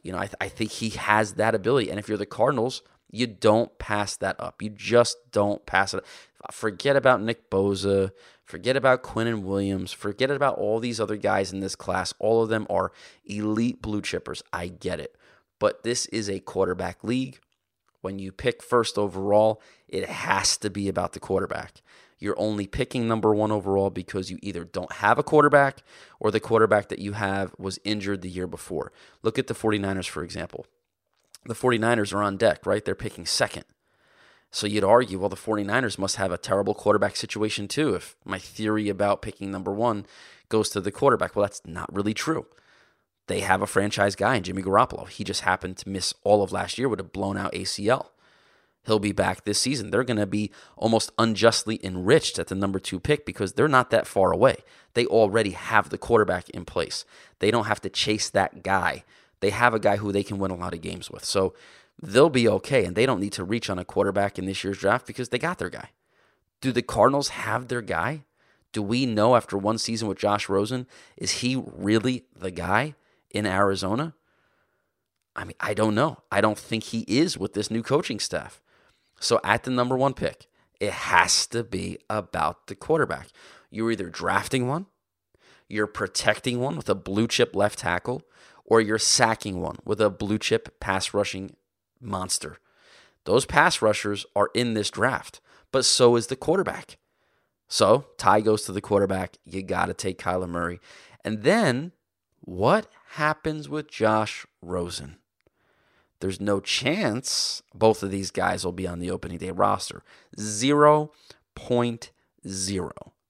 You 0.02 0.12
know, 0.12 0.18
I, 0.18 0.26
th- 0.26 0.36
I 0.40 0.48
think 0.48 0.70
he 0.70 0.90
has 0.90 1.34
that 1.34 1.54
ability. 1.54 1.90
And 1.90 1.98
if 1.98 2.08
you're 2.08 2.16
the 2.16 2.24
Cardinals, 2.24 2.82
you 3.10 3.26
don't 3.26 3.76
pass 3.78 4.16
that 4.16 4.36
up. 4.38 4.62
You 4.62 4.70
just 4.70 5.18
don't 5.32 5.66
pass 5.66 5.92
it. 5.92 6.04
Forget 6.52 6.94
about 6.94 7.20
Nick 7.20 7.50
Bosa. 7.50 8.12
Forget 8.44 8.76
about 8.76 9.02
Quinnen 9.02 9.42
Williams. 9.42 9.92
Forget 9.92 10.30
about 10.30 10.56
all 10.56 10.78
these 10.78 11.00
other 11.00 11.16
guys 11.16 11.52
in 11.52 11.60
this 11.60 11.74
class. 11.74 12.14
All 12.20 12.42
of 12.42 12.48
them 12.48 12.66
are 12.70 12.92
elite 13.24 13.82
blue 13.82 14.02
chippers. 14.02 14.40
I 14.52 14.68
get 14.68 15.00
it. 15.00 15.16
But 15.58 15.82
this 15.82 16.06
is 16.06 16.30
a 16.30 16.38
quarterback 16.38 17.02
league. 17.02 17.40
When 18.08 18.18
you 18.18 18.32
pick 18.32 18.62
first 18.62 18.96
overall, 18.96 19.60
it 19.86 20.08
has 20.08 20.56
to 20.56 20.70
be 20.70 20.88
about 20.88 21.12
the 21.12 21.20
quarterback. 21.20 21.82
You're 22.18 22.40
only 22.40 22.66
picking 22.66 23.06
number 23.06 23.34
one 23.34 23.52
overall 23.52 23.90
because 23.90 24.30
you 24.30 24.38
either 24.40 24.64
don't 24.64 24.90
have 24.92 25.18
a 25.18 25.22
quarterback 25.22 25.82
or 26.18 26.30
the 26.30 26.40
quarterback 26.40 26.88
that 26.88 27.00
you 27.00 27.12
have 27.12 27.54
was 27.58 27.78
injured 27.84 28.22
the 28.22 28.30
year 28.30 28.46
before. 28.46 28.92
Look 29.22 29.38
at 29.38 29.46
the 29.46 29.52
49ers, 29.52 30.08
for 30.08 30.24
example. 30.24 30.64
The 31.44 31.52
49ers 31.52 32.14
are 32.14 32.22
on 32.22 32.38
deck, 32.38 32.64
right? 32.64 32.82
They're 32.82 32.94
picking 32.94 33.26
second. 33.26 33.66
So 34.50 34.66
you'd 34.66 34.82
argue, 34.82 35.18
well, 35.18 35.28
the 35.28 35.36
49ers 35.36 35.98
must 35.98 36.16
have 36.16 36.32
a 36.32 36.38
terrible 36.38 36.72
quarterback 36.72 37.14
situation 37.14 37.68
too, 37.68 37.94
if 37.94 38.16
my 38.24 38.38
theory 38.38 38.88
about 38.88 39.20
picking 39.20 39.52
number 39.52 39.74
one 39.74 40.06
goes 40.48 40.70
to 40.70 40.80
the 40.80 40.90
quarterback. 40.90 41.36
Well, 41.36 41.44
that's 41.44 41.60
not 41.66 41.94
really 41.94 42.14
true. 42.14 42.46
They 43.28 43.40
have 43.40 43.60
a 43.60 43.66
franchise 43.66 44.16
guy 44.16 44.36
in 44.36 44.42
Jimmy 44.42 44.62
Garoppolo. 44.62 45.06
He 45.08 45.22
just 45.22 45.42
happened 45.42 45.76
to 45.78 45.88
miss 45.88 46.14
all 46.24 46.42
of 46.42 46.50
last 46.50 46.78
year 46.78 46.88
with 46.88 46.98
a 46.98 47.04
blown 47.04 47.36
out 47.36 47.52
ACL. 47.52 48.08
He'll 48.86 48.98
be 48.98 49.12
back 49.12 49.44
this 49.44 49.58
season. 49.58 49.90
They're 49.90 50.02
going 50.02 50.16
to 50.16 50.26
be 50.26 50.50
almost 50.74 51.12
unjustly 51.18 51.78
enriched 51.84 52.38
at 52.38 52.46
the 52.46 52.54
number 52.54 52.78
two 52.78 52.98
pick 52.98 53.26
because 53.26 53.52
they're 53.52 53.68
not 53.68 53.90
that 53.90 54.06
far 54.06 54.32
away. 54.32 54.56
They 54.94 55.04
already 55.04 55.50
have 55.50 55.90
the 55.90 55.98
quarterback 55.98 56.48
in 56.50 56.64
place. 56.64 57.04
They 57.40 57.50
don't 57.50 57.66
have 57.66 57.82
to 57.82 57.90
chase 57.90 58.30
that 58.30 58.62
guy. 58.62 59.04
They 59.40 59.50
have 59.50 59.74
a 59.74 59.78
guy 59.78 59.98
who 59.98 60.10
they 60.10 60.22
can 60.22 60.38
win 60.38 60.50
a 60.50 60.56
lot 60.56 60.72
of 60.72 60.80
games 60.80 61.10
with. 61.10 61.22
So 61.22 61.52
they'll 62.02 62.30
be 62.30 62.48
okay. 62.48 62.86
And 62.86 62.96
they 62.96 63.04
don't 63.04 63.20
need 63.20 63.34
to 63.34 63.44
reach 63.44 63.68
on 63.68 63.78
a 63.78 63.84
quarterback 63.84 64.38
in 64.38 64.46
this 64.46 64.64
year's 64.64 64.78
draft 64.78 65.06
because 65.06 65.28
they 65.28 65.38
got 65.38 65.58
their 65.58 65.68
guy. 65.68 65.90
Do 66.62 66.72
the 66.72 66.80
Cardinals 66.80 67.28
have 67.28 67.68
their 67.68 67.82
guy? 67.82 68.24
Do 68.72 68.80
we 68.80 69.04
know 69.04 69.36
after 69.36 69.58
one 69.58 69.76
season 69.76 70.08
with 70.08 70.18
Josh 70.18 70.48
Rosen, 70.48 70.86
is 71.18 71.30
he 71.32 71.62
really 71.76 72.24
the 72.34 72.50
guy 72.50 72.94
in 73.30 73.46
Arizona? 73.46 74.14
I 75.36 75.44
mean, 75.44 75.56
I 75.60 75.74
don't 75.74 75.94
know. 75.94 76.18
I 76.32 76.40
don't 76.40 76.58
think 76.58 76.84
he 76.84 77.04
is 77.06 77.38
with 77.38 77.54
this 77.54 77.70
new 77.70 77.82
coaching 77.82 78.18
staff. 78.18 78.60
So 79.20 79.40
at 79.44 79.64
the 79.64 79.70
number 79.70 79.96
one 79.96 80.14
pick, 80.14 80.46
it 80.80 80.92
has 80.92 81.46
to 81.48 81.64
be 81.64 81.98
about 82.08 82.66
the 82.66 82.74
quarterback. 82.74 83.28
You're 83.70 83.90
either 83.90 84.08
drafting 84.08 84.68
one, 84.68 84.86
you're 85.68 85.86
protecting 85.86 86.60
one 86.60 86.76
with 86.76 86.88
a 86.88 86.94
blue 86.94 87.28
chip 87.28 87.54
left 87.54 87.80
tackle, 87.80 88.22
or 88.64 88.80
you're 88.80 88.98
sacking 88.98 89.60
one 89.60 89.76
with 89.84 90.00
a 90.00 90.10
blue 90.10 90.38
chip 90.38 90.80
pass 90.80 91.12
rushing 91.12 91.56
monster. 92.00 92.58
Those 93.24 93.44
pass 93.44 93.82
rushers 93.82 94.24
are 94.34 94.50
in 94.54 94.74
this 94.74 94.90
draft, 94.90 95.40
but 95.70 95.84
so 95.84 96.16
is 96.16 96.28
the 96.28 96.36
quarterback. 96.36 96.96
So, 97.68 98.06
tie 98.16 98.40
goes 98.40 98.62
to 98.62 98.72
the 98.72 98.80
quarterback. 98.80 99.36
You 99.44 99.62
got 99.62 99.86
to 99.86 99.94
take 99.94 100.18
Kyler 100.18 100.48
Murray. 100.48 100.80
And 101.22 101.42
then, 101.42 101.92
what 102.40 102.86
happens 103.12 103.68
with 103.68 103.90
Josh 103.90 104.46
Rosen? 104.62 105.16
There's 106.20 106.40
no 106.40 106.60
chance 106.60 107.62
both 107.74 108.02
of 108.02 108.10
these 108.10 108.30
guys 108.30 108.64
will 108.64 108.72
be 108.72 108.86
on 108.86 108.98
the 108.98 109.10
opening 109.10 109.38
day 109.38 109.50
roster. 109.50 110.02
0.0. 110.36 111.10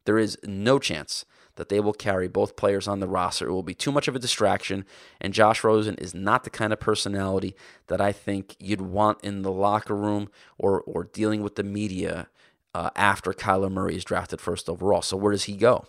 There 0.04 0.18
is 0.18 0.38
no 0.44 0.78
chance 0.78 1.24
that 1.56 1.68
they 1.68 1.80
will 1.80 1.92
carry 1.92 2.28
both 2.28 2.56
players 2.56 2.86
on 2.88 3.00
the 3.00 3.08
roster. 3.08 3.48
It 3.48 3.52
will 3.52 3.64
be 3.64 3.74
too 3.74 3.92
much 3.92 4.08
of 4.08 4.14
a 4.14 4.20
distraction, 4.20 4.84
and 5.20 5.34
Josh 5.34 5.64
Rosen 5.64 5.96
is 5.96 6.14
not 6.14 6.44
the 6.44 6.50
kind 6.50 6.72
of 6.72 6.78
personality 6.78 7.54
that 7.88 8.00
I 8.00 8.12
think 8.12 8.56
you'd 8.60 8.80
want 8.80 9.22
in 9.24 9.42
the 9.42 9.50
locker 9.50 9.96
room 9.96 10.30
or, 10.56 10.80
or 10.80 11.04
dealing 11.04 11.42
with 11.42 11.56
the 11.56 11.64
media 11.64 12.28
uh, 12.74 12.90
after 12.94 13.32
Kyler 13.32 13.72
Murray 13.72 13.96
is 13.96 14.04
drafted 14.04 14.40
first 14.40 14.68
overall. 14.68 15.02
So 15.02 15.16
where 15.16 15.32
does 15.32 15.44
he 15.44 15.56
go? 15.56 15.86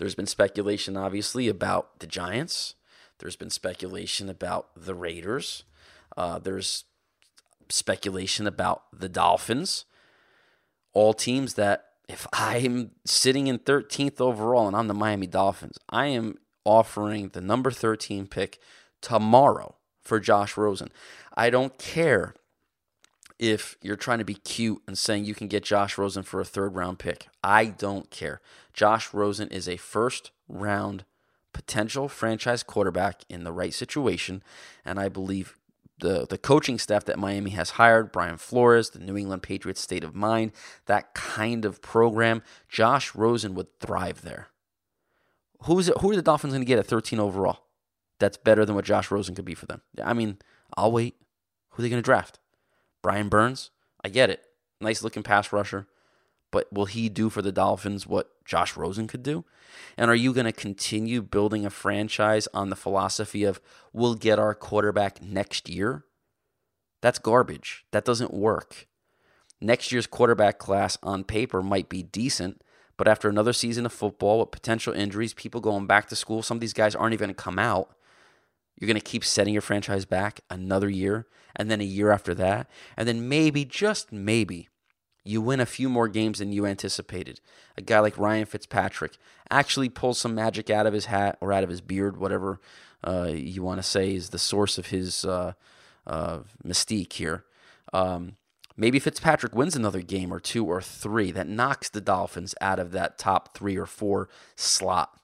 There's 0.00 0.14
been 0.14 0.26
speculation, 0.26 0.96
obviously, 0.96 1.46
about 1.46 2.00
the 2.00 2.06
Giants. 2.06 2.74
There's 3.18 3.36
been 3.36 3.50
speculation 3.50 4.30
about 4.30 4.68
the 4.74 4.94
Raiders. 4.94 5.64
Uh, 6.16 6.38
there's 6.38 6.84
speculation 7.68 8.46
about 8.46 8.84
the 8.98 9.10
Dolphins. 9.10 9.84
All 10.94 11.12
teams 11.12 11.52
that, 11.52 11.84
if 12.08 12.26
I'm 12.32 12.92
sitting 13.04 13.46
in 13.46 13.58
13th 13.58 14.22
overall 14.22 14.66
and 14.66 14.74
I'm 14.74 14.88
the 14.88 14.94
Miami 14.94 15.26
Dolphins, 15.26 15.76
I 15.90 16.06
am 16.06 16.38
offering 16.64 17.28
the 17.34 17.42
number 17.42 17.70
13 17.70 18.26
pick 18.26 18.58
tomorrow 19.02 19.74
for 20.00 20.18
Josh 20.18 20.56
Rosen. 20.56 20.88
I 21.34 21.50
don't 21.50 21.76
care 21.76 22.32
if 23.40 23.78
you're 23.80 23.96
trying 23.96 24.18
to 24.18 24.24
be 24.24 24.34
cute 24.34 24.82
and 24.86 24.98
saying 24.98 25.24
you 25.24 25.34
can 25.34 25.48
get 25.48 25.64
Josh 25.64 25.96
Rosen 25.96 26.22
for 26.22 26.40
a 26.40 26.44
third 26.44 26.76
round 26.76 26.98
pick. 26.98 27.26
I 27.42 27.64
don't 27.64 28.10
care. 28.10 28.42
Josh 28.74 29.14
Rosen 29.14 29.48
is 29.48 29.66
a 29.66 29.78
first 29.78 30.30
round 30.46 31.06
potential 31.54 32.06
franchise 32.06 32.62
quarterback 32.62 33.22
in 33.30 33.42
the 33.44 33.52
right 33.52 33.72
situation. 33.72 34.42
And 34.84 35.00
I 35.00 35.08
believe 35.08 35.56
the, 36.00 36.26
the 36.26 36.36
coaching 36.36 36.78
staff 36.78 37.06
that 37.06 37.18
Miami 37.18 37.50
has 37.50 37.70
hired, 37.70 38.12
Brian 38.12 38.36
Flores, 38.36 38.90
the 38.90 38.98
New 38.98 39.16
England 39.16 39.42
Patriots 39.42 39.80
state 39.80 40.04
of 40.04 40.14
mind, 40.14 40.52
that 40.84 41.14
kind 41.14 41.64
of 41.64 41.80
program, 41.80 42.42
Josh 42.68 43.14
Rosen 43.14 43.54
would 43.54 43.80
thrive 43.80 44.20
there. 44.20 44.48
Who 45.62 45.78
is 45.78 45.88
it, 45.88 45.96
who 45.98 46.10
are 46.10 46.16
the 46.16 46.22
Dolphins 46.22 46.52
going 46.52 46.62
to 46.62 46.66
get 46.66 46.78
at 46.78 46.86
13 46.86 47.18
overall? 47.18 47.60
That's 48.18 48.36
better 48.36 48.66
than 48.66 48.74
what 48.74 48.84
Josh 48.84 49.10
Rosen 49.10 49.34
could 49.34 49.46
be 49.46 49.54
for 49.54 49.64
them. 49.64 49.80
I 50.02 50.12
mean, 50.12 50.36
I'll 50.76 50.92
wait. 50.92 51.16
Who 51.70 51.80
are 51.80 51.84
they 51.84 51.88
going 51.88 52.02
to 52.02 52.04
draft? 52.04 52.39
Brian 53.02 53.28
Burns, 53.28 53.70
I 54.04 54.08
get 54.08 54.30
it. 54.30 54.42
Nice 54.80 55.02
looking 55.02 55.22
pass 55.22 55.52
rusher. 55.52 55.86
But 56.50 56.72
will 56.72 56.86
he 56.86 57.08
do 57.08 57.30
for 57.30 57.42
the 57.42 57.52
Dolphins 57.52 58.06
what 58.06 58.44
Josh 58.44 58.76
Rosen 58.76 59.06
could 59.06 59.22
do? 59.22 59.44
And 59.96 60.10
are 60.10 60.16
you 60.16 60.32
going 60.32 60.46
to 60.46 60.52
continue 60.52 61.22
building 61.22 61.64
a 61.64 61.70
franchise 61.70 62.48
on 62.52 62.70
the 62.70 62.76
philosophy 62.76 63.44
of 63.44 63.60
we'll 63.92 64.14
get 64.14 64.38
our 64.38 64.54
quarterback 64.54 65.22
next 65.22 65.68
year? 65.68 66.04
That's 67.02 67.18
garbage. 67.18 67.84
That 67.92 68.04
doesn't 68.04 68.34
work. 68.34 68.88
Next 69.60 69.92
year's 69.92 70.06
quarterback 70.06 70.58
class 70.58 70.98
on 71.02 71.22
paper 71.22 71.62
might 71.62 71.88
be 71.88 72.02
decent, 72.02 72.62
but 72.96 73.06
after 73.06 73.28
another 73.28 73.52
season 73.52 73.86
of 73.86 73.92
football 73.92 74.40
with 74.40 74.50
potential 74.50 74.92
injuries, 74.92 75.34
people 75.34 75.60
going 75.60 75.86
back 75.86 76.08
to 76.08 76.16
school, 76.16 76.42
some 76.42 76.56
of 76.56 76.60
these 76.60 76.72
guys 76.72 76.94
aren't 76.94 77.12
even 77.12 77.28
going 77.28 77.34
to 77.34 77.42
come 77.42 77.58
out. 77.58 77.90
You're 78.76 78.86
going 78.86 79.00
to 79.00 79.00
keep 79.00 79.24
setting 79.24 79.52
your 79.52 79.62
franchise 79.62 80.06
back 80.06 80.40
another 80.50 80.88
year 80.88 81.26
and 81.56 81.70
then 81.70 81.80
a 81.80 81.84
year 81.84 82.10
after 82.10 82.34
that. 82.34 82.68
And 82.96 83.06
then 83.06 83.28
maybe, 83.28 83.64
just 83.64 84.12
maybe, 84.12 84.68
you 85.24 85.40
win 85.40 85.60
a 85.60 85.66
few 85.66 85.88
more 85.88 86.08
games 86.08 86.38
than 86.38 86.52
you 86.52 86.66
anticipated. 86.66 87.40
A 87.76 87.82
guy 87.82 88.00
like 88.00 88.18
Ryan 88.18 88.46
Fitzpatrick 88.46 89.18
actually 89.50 89.88
pulls 89.88 90.18
some 90.18 90.34
magic 90.34 90.70
out 90.70 90.86
of 90.86 90.94
his 90.94 91.06
hat 91.06 91.36
or 91.40 91.52
out 91.52 91.64
of 91.64 91.70
his 91.70 91.80
beard, 91.80 92.16
whatever 92.16 92.60
uh, 93.06 93.30
you 93.32 93.62
want 93.62 93.78
to 93.78 93.88
say 93.88 94.14
is 94.14 94.30
the 94.30 94.38
source 94.38 94.78
of 94.78 94.86
his 94.86 95.24
uh, 95.24 95.52
uh, 96.06 96.40
mystique 96.64 97.12
here. 97.12 97.44
Um, 97.92 98.36
maybe 98.76 98.98
Fitzpatrick 98.98 99.54
wins 99.54 99.76
another 99.76 100.02
game 100.02 100.32
or 100.32 100.40
two 100.40 100.64
or 100.64 100.80
three 100.80 101.30
that 101.32 101.48
knocks 101.48 101.88
the 101.88 102.00
Dolphins 102.00 102.54
out 102.60 102.78
of 102.78 102.92
that 102.92 103.18
top 103.18 103.56
three 103.56 103.76
or 103.76 103.86
four 103.86 104.28
slot 104.56 105.20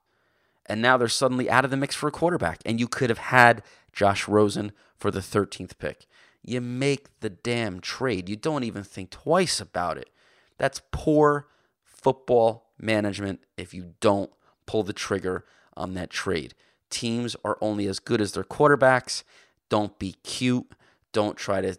and 0.67 0.83
now 0.83 0.97
they're 0.97 1.09
suddenly 1.09 1.49
out 1.49 1.65
of 1.65 1.71
the 1.71 1.77
mix 1.77 1.95
for 1.95 2.09
a 2.09 2.13
quarterback. 2.13 2.61
And 2.67 2.79
you 2.79 2.89
could 2.89 3.09
have 3.09 3.19
had 3.19 3.63
Josh 3.93 4.29
Rosen 4.29 4.73
for 4.97 5.11
the 5.11 5.21
13th 5.21 5.79
pick. 5.79 6.07
You 6.47 6.61
make 6.61 7.21
the 7.21 7.31
damn 7.31 7.81
trade. 7.81 8.29
You 8.29 8.37
don't 8.37 8.65
even 8.65 8.85
think 8.85 9.11
twice 9.11 9.61
about 9.61 9.99
it. 9.99 10.11
That's 10.59 10.81
poor 10.93 11.49
football 11.85 12.71
management 12.79 13.41
if 13.57 13.75
you 13.75 13.95
don't 14.01 14.31
pull 14.65 14.85
the 14.85 14.93
trigger 14.93 15.45
on 15.77 15.95
that 15.95 16.11
trade. 16.11 16.55
Teams 16.89 17.37
are 17.45 17.59
only 17.61 17.87
as 17.89 17.99
good 17.99 18.21
as 18.21 18.33
their 18.33 18.45
quarterbacks. 18.45 19.25
Don't 19.69 19.99
be 19.99 20.15
cute. 20.23 20.73
Don't 21.13 21.37
try 21.37 21.61
to 21.61 21.77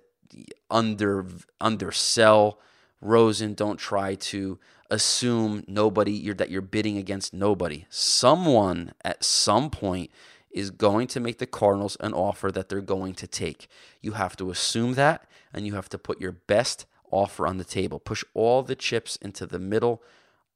under 0.69 1.25
undersell 1.61 2.59
Rosen. 2.99 3.53
Don't 3.53 3.77
try 3.77 4.15
to 4.15 4.59
assume 4.89 5.63
nobody 5.67 6.11
you're 6.11 6.35
that 6.35 6.49
you're 6.49 6.61
bidding 6.61 6.97
against 6.97 7.33
nobody. 7.33 7.85
Someone 7.89 8.93
at 9.03 9.23
some 9.23 9.69
point 9.69 10.11
is 10.57 10.71
going 10.71 11.07
to 11.07 11.19
make 11.19 11.37
the 11.37 11.45
Cardinals 11.45 11.97
an 11.99 12.13
offer 12.13 12.51
that 12.51 12.67
they're 12.67 12.81
going 12.81 13.13
to 13.13 13.27
take. 13.27 13.67
You 14.01 14.13
have 14.13 14.35
to 14.37 14.49
assume 14.49 14.95
that 14.95 15.27
and 15.53 15.67
you 15.67 15.75
have 15.75 15.89
to 15.89 15.97
put 15.97 16.19
your 16.19 16.31
best 16.31 16.85
offer 17.11 17.45
on 17.47 17.57
the 17.57 17.63
table. 17.63 17.99
Push 17.99 18.23
all 18.33 18.63
the 18.63 18.75
chips 18.75 19.15
into 19.17 19.45
the 19.45 19.59
middle 19.59 20.01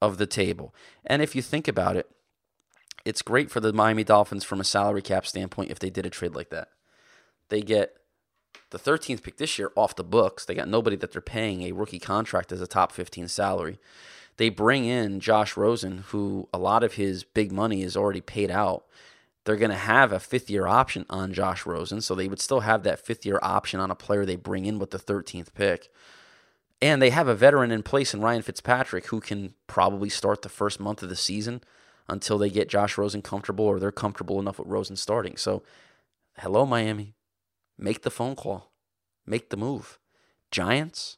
of 0.02 0.18
the 0.18 0.26
table. 0.26 0.74
And 1.06 1.22
if 1.22 1.36
you 1.36 1.42
think 1.42 1.68
about 1.68 1.96
it, 1.96 2.10
it's 3.06 3.22
great 3.22 3.52
for 3.52 3.60
the 3.60 3.74
Miami 3.74 4.04
Dolphins 4.04 4.44
from 4.44 4.60
a 4.60 4.66
salary 4.66 5.02
cap 5.02 5.26
standpoint 5.26 5.72
if 5.72 5.80
they 5.80 5.90
did 5.90 6.06
a 6.06 6.10
trade 6.10 6.36
like 6.36 6.50
that. 6.50 6.70
They 7.50 7.62
get 7.62 7.98
the 8.72 8.80
13th 8.80 9.22
pick 9.22 9.38
this 9.38 9.60
year 9.60 9.72
off 9.76 9.96
the 9.96 10.04
books. 10.04 10.46
They 10.46 10.56
got 10.56 10.68
nobody 10.68 10.96
that 10.98 11.12
they're 11.12 11.22
paying 11.22 11.62
a 11.62 11.74
rookie 11.74 12.00
contract 12.00 12.52
as 12.52 12.62
a 12.62 12.68
top 12.68 12.92
15 12.92 13.28
salary. 13.28 13.80
They 14.38 14.50
bring 14.50 14.86
in 14.86 15.20
Josh 15.20 15.56
Rosen, 15.56 16.06
who 16.08 16.48
a 16.54 16.58
lot 16.58 16.84
of 16.84 16.94
his 16.94 17.24
big 17.24 17.52
money 17.52 17.84
is 17.84 17.96
already 17.96 18.22
paid 18.22 18.50
out. 18.50 18.86
They're 19.44 19.56
going 19.56 19.72
to 19.72 19.78
have 19.78 20.12
a 20.12 20.20
fifth 20.20 20.50
year 20.50 20.68
option 20.68 21.06
on 21.10 21.34
Josh 21.34 21.66
Rosen, 21.66 22.02
so 22.02 22.14
they 22.14 22.28
would 22.28 22.40
still 22.40 22.60
have 22.62 22.84
that 22.84 23.00
fifth 23.00 23.26
year 23.26 23.40
option 23.42 23.80
on 23.80 23.90
a 23.90 23.96
player 23.96 24.26
they 24.26 24.36
bring 24.36 24.66
in 24.66 24.78
with 24.80 24.92
the 24.92 25.00
13th 25.00 25.54
pick. 25.54 25.90
And 26.82 27.02
they 27.02 27.12
have 27.12 27.28
a 27.28 27.36
veteran 27.36 27.72
in 27.72 27.84
place 27.84 28.14
in 28.14 28.22
Ryan 28.22 28.42
Fitzpatrick 28.42 29.08
who 29.08 29.20
can 29.20 29.54
probably 29.68 30.10
start 30.10 30.42
the 30.42 30.50
first 30.50 30.80
month 30.80 31.04
of 31.04 31.10
the 31.10 31.16
season 31.16 31.62
until 32.08 32.38
they 32.38 32.50
get 32.50 32.70
Josh 32.70 32.98
Rosen 32.98 33.22
comfortable 33.22 33.66
or 33.66 33.80
they're 33.80 33.92
comfortable 33.92 34.40
enough 34.40 34.60
with 34.60 34.68
Rosen 34.68 34.96
starting. 34.96 35.38
So, 35.38 35.64
hello, 36.38 36.66
Miami. 36.66 37.16
Make 37.78 38.02
the 38.02 38.12
phone 38.12 38.36
call, 38.36 38.72
make 39.26 39.50
the 39.50 39.58
move. 39.58 40.00
Giants, 40.52 41.18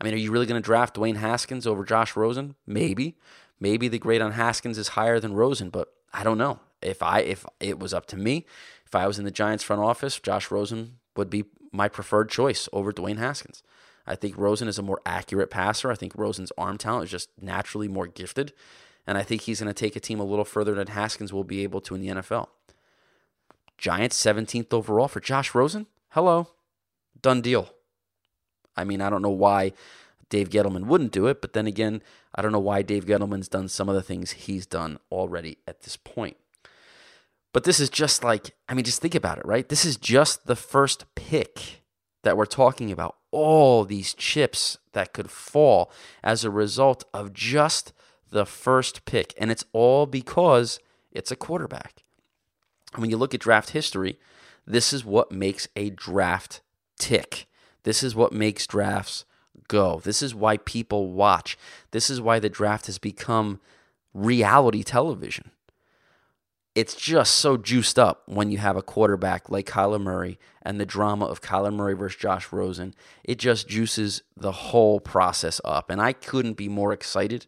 I 0.00 0.04
mean, 0.04 0.14
are 0.14 0.18
you 0.18 0.32
really 0.32 0.46
going 0.46 0.60
to 0.60 0.64
draft 0.64 0.96
Dwayne 0.96 1.16
Haskins 1.16 1.66
over 1.66 1.84
Josh 1.84 2.16
Rosen? 2.16 2.56
Maybe. 2.66 3.16
Maybe 3.60 3.88
the 3.88 3.98
grade 3.98 4.20
on 4.20 4.32
Haskins 4.32 4.76
is 4.76 4.88
higher 4.88 5.20
than 5.20 5.34
Rosen, 5.34 5.70
but 5.70 5.88
I 6.12 6.24
don't 6.24 6.38
know. 6.38 6.60
If 6.84 7.02
I 7.02 7.20
if 7.20 7.44
it 7.60 7.78
was 7.78 7.94
up 7.94 8.06
to 8.06 8.16
me, 8.16 8.46
if 8.86 8.94
I 8.94 9.06
was 9.06 9.18
in 9.18 9.24
the 9.24 9.30
Giants 9.30 9.64
front 9.64 9.82
office, 9.82 10.20
Josh 10.20 10.50
Rosen 10.50 10.98
would 11.16 11.30
be 11.30 11.44
my 11.72 11.88
preferred 11.88 12.30
choice 12.30 12.68
over 12.72 12.92
Dwayne 12.92 13.18
Haskins. 13.18 13.62
I 14.06 14.14
think 14.14 14.36
Rosen 14.36 14.68
is 14.68 14.78
a 14.78 14.82
more 14.82 15.00
accurate 15.06 15.50
passer. 15.50 15.90
I 15.90 15.94
think 15.94 16.12
Rosen's 16.14 16.52
arm 16.58 16.78
talent 16.78 17.04
is 17.04 17.10
just 17.10 17.30
naturally 17.40 17.88
more 17.88 18.06
gifted. 18.06 18.52
And 19.06 19.18
I 19.18 19.22
think 19.22 19.42
he's 19.42 19.60
going 19.60 19.72
to 19.72 19.78
take 19.78 19.96
a 19.96 20.00
team 20.00 20.20
a 20.20 20.24
little 20.24 20.44
further 20.44 20.74
than 20.74 20.88
Haskins 20.88 21.32
will 21.32 21.44
be 21.44 21.62
able 21.62 21.80
to 21.82 21.94
in 21.94 22.00
the 22.00 22.08
NFL. 22.08 22.48
Giants 23.76 24.22
17th 24.22 24.72
overall 24.72 25.08
for 25.08 25.20
Josh 25.20 25.54
Rosen? 25.54 25.86
Hello. 26.10 26.48
Done 27.20 27.40
deal. 27.40 27.70
I 28.76 28.84
mean, 28.84 29.00
I 29.00 29.10
don't 29.10 29.22
know 29.22 29.30
why 29.30 29.72
Dave 30.28 30.48
Gettleman 30.48 30.86
wouldn't 30.86 31.12
do 31.12 31.26
it, 31.26 31.40
but 31.40 31.52
then 31.52 31.66
again, 31.66 32.02
I 32.34 32.42
don't 32.42 32.52
know 32.52 32.58
why 32.58 32.82
Dave 32.82 33.06
Gettleman's 33.06 33.48
done 33.48 33.68
some 33.68 33.88
of 33.88 33.94
the 33.94 34.02
things 34.02 34.32
he's 34.32 34.66
done 34.66 34.98
already 35.10 35.58
at 35.66 35.82
this 35.82 35.96
point. 35.96 36.36
But 37.54 37.62
this 37.62 37.78
is 37.78 37.88
just 37.88 38.24
like, 38.24 38.50
I 38.68 38.74
mean, 38.74 38.84
just 38.84 39.00
think 39.00 39.14
about 39.14 39.38
it, 39.38 39.46
right? 39.46 39.68
This 39.68 39.84
is 39.84 39.96
just 39.96 40.46
the 40.46 40.56
first 40.56 41.04
pick 41.14 41.84
that 42.24 42.36
we're 42.36 42.46
talking 42.46 42.90
about. 42.90 43.14
All 43.30 43.84
these 43.84 44.12
chips 44.12 44.76
that 44.92 45.12
could 45.12 45.30
fall 45.30 45.92
as 46.22 46.44
a 46.44 46.50
result 46.50 47.04
of 47.14 47.32
just 47.32 47.92
the 48.28 48.44
first 48.44 49.04
pick. 49.04 49.34
And 49.38 49.52
it's 49.52 49.64
all 49.72 50.04
because 50.06 50.80
it's 51.12 51.30
a 51.30 51.36
quarterback. 51.36 52.02
When 52.96 53.08
you 53.08 53.16
look 53.16 53.34
at 53.34 53.40
draft 53.40 53.70
history, 53.70 54.18
this 54.66 54.92
is 54.92 55.04
what 55.04 55.30
makes 55.30 55.68
a 55.76 55.90
draft 55.90 56.60
tick. 56.98 57.46
This 57.84 58.02
is 58.02 58.16
what 58.16 58.32
makes 58.32 58.66
drafts 58.66 59.24
go. 59.68 60.00
This 60.02 60.22
is 60.22 60.34
why 60.34 60.56
people 60.56 61.12
watch. 61.12 61.56
This 61.92 62.10
is 62.10 62.20
why 62.20 62.40
the 62.40 62.48
draft 62.48 62.86
has 62.86 62.98
become 62.98 63.60
reality 64.12 64.82
television. 64.82 65.52
It's 66.74 66.96
just 66.96 67.36
so 67.36 67.56
juiced 67.56 68.00
up 68.00 68.22
when 68.26 68.50
you 68.50 68.58
have 68.58 68.76
a 68.76 68.82
quarterback 68.82 69.48
like 69.48 69.66
Kyler 69.66 70.00
Murray 70.00 70.40
and 70.60 70.80
the 70.80 70.86
drama 70.86 71.24
of 71.24 71.40
Kyler 71.40 71.72
Murray 71.72 71.94
versus 71.94 72.20
Josh 72.20 72.52
Rosen. 72.52 72.94
It 73.22 73.38
just 73.38 73.68
juices 73.68 74.22
the 74.36 74.50
whole 74.50 74.98
process 74.98 75.60
up. 75.64 75.88
And 75.88 76.02
I 76.02 76.12
couldn't 76.12 76.54
be 76.54 76.68
more 76.68 76.92
excited 76.92 77.46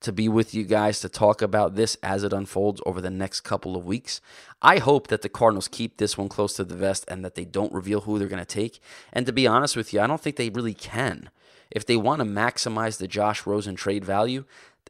to 0.00 0.12
be 0.12 0.28
with 0.28 0.54
you 0.54 0.64
guys 0.64 0.98
to 1.00 1.08
talk 1.08 1.40
about 1.40 1.76
this 1.76 1.96
as 2.02 2.24
it 2.24 2.32
unfolds 2.32 2.80
over 2.84 3.00
the 3.00 3.10
next 3.10 3.40
couple 3.40 3.76
of 3.76 3.84
weeks. 3.84 4.20
I 4.60 4.78
hope 4.78 5.06
that 5.08 5.22
the 5.22 5.28
Cardinals 5.28 5.68
keep 5.68 5.96
this 5.96 6.18
one 6.18 6.28
close 6.28 6.54
to 6.54 6.64
the 6.64 6.76
vest 6.76 7.04
and 7.06 7.24
that 7.24 7.36
they 7.36 7.44
don't 7.44 7.72
reveal 7.72 8.02
who 8.02 8.18
they're 8.18 8.28
going 8.28 8.38
to 8.40 8.44
take. 8.44 8.80
And 9.12 9.24
to 9.26 9.32
be 9.32 9.46
honest 9.46 9.76
with 9.76 9.92
you, 9.92 10.00
I 10.00 10.06
don't 10.08 10.20
think 10.20 10.34
they 10.34 10.50
really 10.50 10.74
can. 10.74 11.30
If 11.70 11.84
they 11.84 11.96
want 11.96 12.20
to 12.20 12.24
maximize 12.24 12.98
the 12.98 13.08
Josh 13.08 13.46
Rosen 13.46 13.74
trade 13.74 14.04
value, 14.04 14.44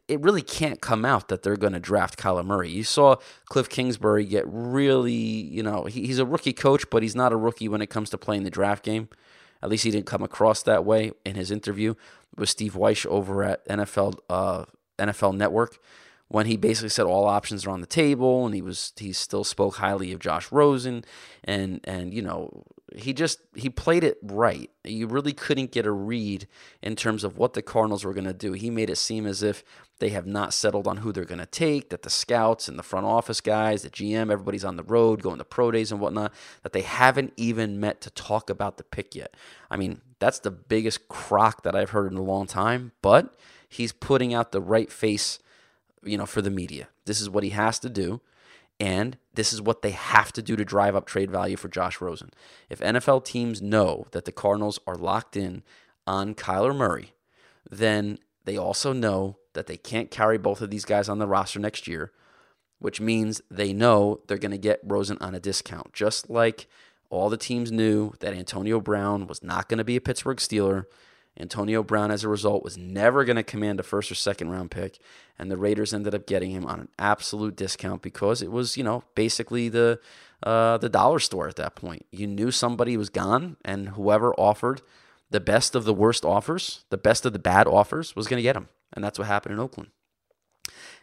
it 0.09 0.19
really 0.21 0.41
can't 0.41 0.81
come 0.81 1.05
out 1.05 1.27
that 1.27 1.43
they're 1.43 1.55
going 1.55 1.73
to 1.73 1.79
draft 1.79 2.17
Kyler 2.17 2.43
Murray. 2.43 2.69
You 2.69 2.83
saw 2.83 3.17
Cliff 3.45 3.69
Kingsbury 3.69 4.25
get 4.25 4.43
really, 4.47 5.13
you 5.13 5.61
know, 5.61 5.85
he, 5.85 6.07
he's 6.07 6.17
a 6.17 6.25
rookie 6.25 6.53
coach, 6.53 6.89
but 6.89 7.03
he's 7.03 7.15
not 7.15 7.31
a 7.31 7.37
rookie 7.37 7.69
when 7.69 7.81
it 7.81 7.91
comes 7.91 8.09
to 8.09 8.17
playing 8.17 8.43
the 8.43 8.49
draft 8.49 8.83
game. 8.83 9.07
At 9.61 9.69
least 9.69 9.83
he 9.83 9.91
didn't 9.91 10.07
come 10.07 10.23
across 10.23 10.63
that 10.63 10.83
way 10.83 11.11
in 11.25 11.35
his 11.35 11.51
interview. 11.51 11.93
with 12.35 12.49
Steve 12.49 12.73
Wyche 12.73 13.05
over 13.05 13.43
at 13.43 13.67
NFL 13.67 14.17
uh, 14.29 14.65
NFL 14.97 15.35
Network 15.35 15.79
when 16.27 16.45
he 16.45 16.57
basically 16.57 16.89
said 16.89 17.05
all 17.05 17.25
options 17.25 17.65
are 17.65 17.71
on 17.71 17.81
the 17.81 17.87
table 17.87 18.45
and 18.45 18.55
he 18.55 18.61
was 18.61 18.93
he 18.97 19.13
still 19.13 19.43
spoke 19.43 19.75
highly 19.75 20.11
of 20.11 20.19
Josh 20.19 20.51
Rosen 20.51 21.03
and 21.43 21.81
and 21.83 22.13
you 22.13 22.21
know 22.21 22.63
he 22.95 23.13
just 23.13 23.39
he 23.55 23.69
played 23.69 24.03
it 24.03 24.17
right. 24.21 24.69
You 24.83 25.07
really 25.07 25.33
couldn't 25.33 25.71
get 25.71 25.85
a 25.85 25.91
read 25.91 26.47
in 26.81 26.95
terms 26.95 27.23
of 27.23 27.37
what 27.37 27.53
the 27.53 27.61
Cardinals 27.61 28.03
were 28.03 28.13
going 28.13 28.25
to 28.25 28.33
do. 28.33 28.53
He 28.53 28.69
made 28.69 28.89
it 28.89 28.97
seem 28.97 29.25
as 29.25 29.43
if 29.43 29.63
they 29.99 30.09
have 30.09 30.25
not 30.25 30.53
settled 30.53 30.87
on 30.87 30.97
who 30.97 31.11
they're 31.11 31.25
going 31.25 31.39
to 31.39 31.45
take, 31.45 31.89
that 31.89 32.03
the 32.03 32.09
scouts 32.09 32.67
and 32.67 32.79
the 32.79 32.83
front 32.83 33.05
office 33.05 33.41
guys, 33.41 33.83
the 33.83 33.89
GM, 33.89 34.31
everybody's 34.31 34.65
on 34.65 34.77
the 34.77 34.83
road 34.83 35.21
going 35.21 35.37
to 35.39 35.43
pro 35.43 35.71
days 35.71 35.91
and 35.91 35.99
whatnot, 35.99 36.33
that 36.63 36.73
they 36.73 36.81
haven't 36.81 37.33
even 37.35 37.79
met 37.79 38.01
to 38.01 38.09
talk 38.09 38.49
about 38.49 38.77
the 38.77 38.83
pick 38.83 39.13
yet. 39.13 39.35
I 39.69 39.77
mean, 39.77 40.01
that's 40.19 40.39
the 40.39 40.51
biggest 40.51 41.09
crock 41.09 41.63
that 41.63 41.75
I've 41.75 41.89
heard 41.91 42.11
in 42.11 42.17
a 42.17 42.23
long 42.23 42.47
time, 42.47 42.93
but 43.01 43.37
he's 43.67 43.91
putting 43.91 44.33
out 44.33 44.51
the 44.51 44.61
right 44.61 44.91
face 44.91 45.39
you 46.03 46.17
know, 46.17 46.25
for 46.25 46.41
the 46.41 46.49
media. 46.49 46.87
This 47.05 47.21
is 47.21 47.29
what 47.29 47.43
he 47.43 47.49
has 47.51 47.79
to 47.79 47.89
do. 47.89 48.21
And 48.79 49.17
this 49.33 49.51
is 49.51 49.61
what 49.61 49.81
they 49.81 49.91
have 49.91 50.31
to 50.33 50.41
do 50.41 50.55
to 50.55 50.63
drive 50.63 50.95
up 50.95 51.05
trade 51.05 51.29
value 51.29 51.57
for 51.57 51.67
Josh 51.67 51.99
Rosen. 51.99 52.31
If 52.69 52.79
NFL 52.79 53.25
teams 53.25 53.61
know 53.61 54.07
that 54.11 54.25
the 54.25 54.31
Cardinals 54.31 54.79
are 54.87 54.95
locked 54.95 55.35
in 55.35 55.63
on 56.07 56.33
Kyler 56.33 56.75
Murray, 56.75 57.13
then 57.69 58.19
they 58.45 58.57
also 58.57 58.93
know 58.93 59.37
that 59.53 59.67
they 59.67 59.77
can't 59.77 60.11
carry 60.11 60.37
both 60.37 60.61
of 60.61 60.69
these 60.69 60.85
guys 60.85 61.09
on 61.09 61.19
the 61.19 61.27
roster 61.27 61.59
next 61.59 61.87
year, 61.87 62.11
which 62.79 63.01
means 63.01 63.41
they 63.51 63.73
know 63.73 64.21
they're 64.27 64.37
going 64.37 64.51
to 64.51 64.57
get 64.57 64.79
Rosen 64.83 65.17
on 65.19 65.35
a 65.35 65.39
discount. 65.39 65.93
Just 65.93 66.29
like 66.29 66.67
all 67.09 67.29
the 67.29 67.37
teams 67.37 67.71
knew 67.71 68.13
that 68.21 68.33
Antonio 68.33 68.79
Brown 68.79 69.27
was 69.27 69.43
not 69.43 69.67
going 69.67 69.79
to 69.79 69.83
be 69.83 69.97
a 69.97 70.01
Pittsburgh 70.01 70.37
Steeler 70.37 70.85
Antonio 71.39 71.83
Brown, 71.83 72.11
as 72.11 72.23
a 72.23 72.29
result, 72.29 72.63
was 72.63 72.77
never 72.77 73.23
going 73.23 73.37
to 73.37 73.43
command 73.43 73.79
a 73.79 73.83
first 73.83 74.11
or 74.11 74.15
second 74.15 74.49
round 74.49 74.71
pick, 74.71 74.99
and 75.37 75.49
the 75.49 75.57
Raiders 75.57 75.93
ended 75.93 76.13
up 76.13 76.27
getting 76.27 76.51
him 76.51 76.65
on 76.65 76.81
an 76.81 76.89
absolute 76.99 77.55
discount 77.55 78.01
because 78.01 78.41
it 78.41 78.51
was, 78.51 78.75
you 78.75 78.83
know, 78.83 79.03
basically 79.15 79.69
the 79.69 79.99
uh, 80.43 80.77
the 80.77 80.89
dollar 80.89 81.19
store 81.19 81.47
at 81.47 81.55
that 81.55 81.75
point. 81.75 82.05
You 82.11 82.27
knew 82.27 82.51
somebody 82.51 82.97
was 82.97 83.09
gone, 83.09 83.57
and 83.63 83.89
whoever 83.89 84.33
offered 84.33 84.81
the 85.29 85.39
best 85.39 85.75
of 85.75 85.85
the 85.85 85.93
worst 85.93 86.25
offers, 86.25 86.83
the 86.89 86.97
best 86.97 87.25
of 87.25 87.33
the 87.33 87.39
bad 87.39 87.67
offers, 87.67 88.15
was 88.15 88.27
going 88.27 88.39
to 88.39 88.43
get 88.43 88.57
him, 88.57 88.67
and 88.93 89.03
that's 89.03 89.17
what 89.17 89.27
happened 89.27 89.53
in 89.53 89.59
Oakland, 89.59 89.91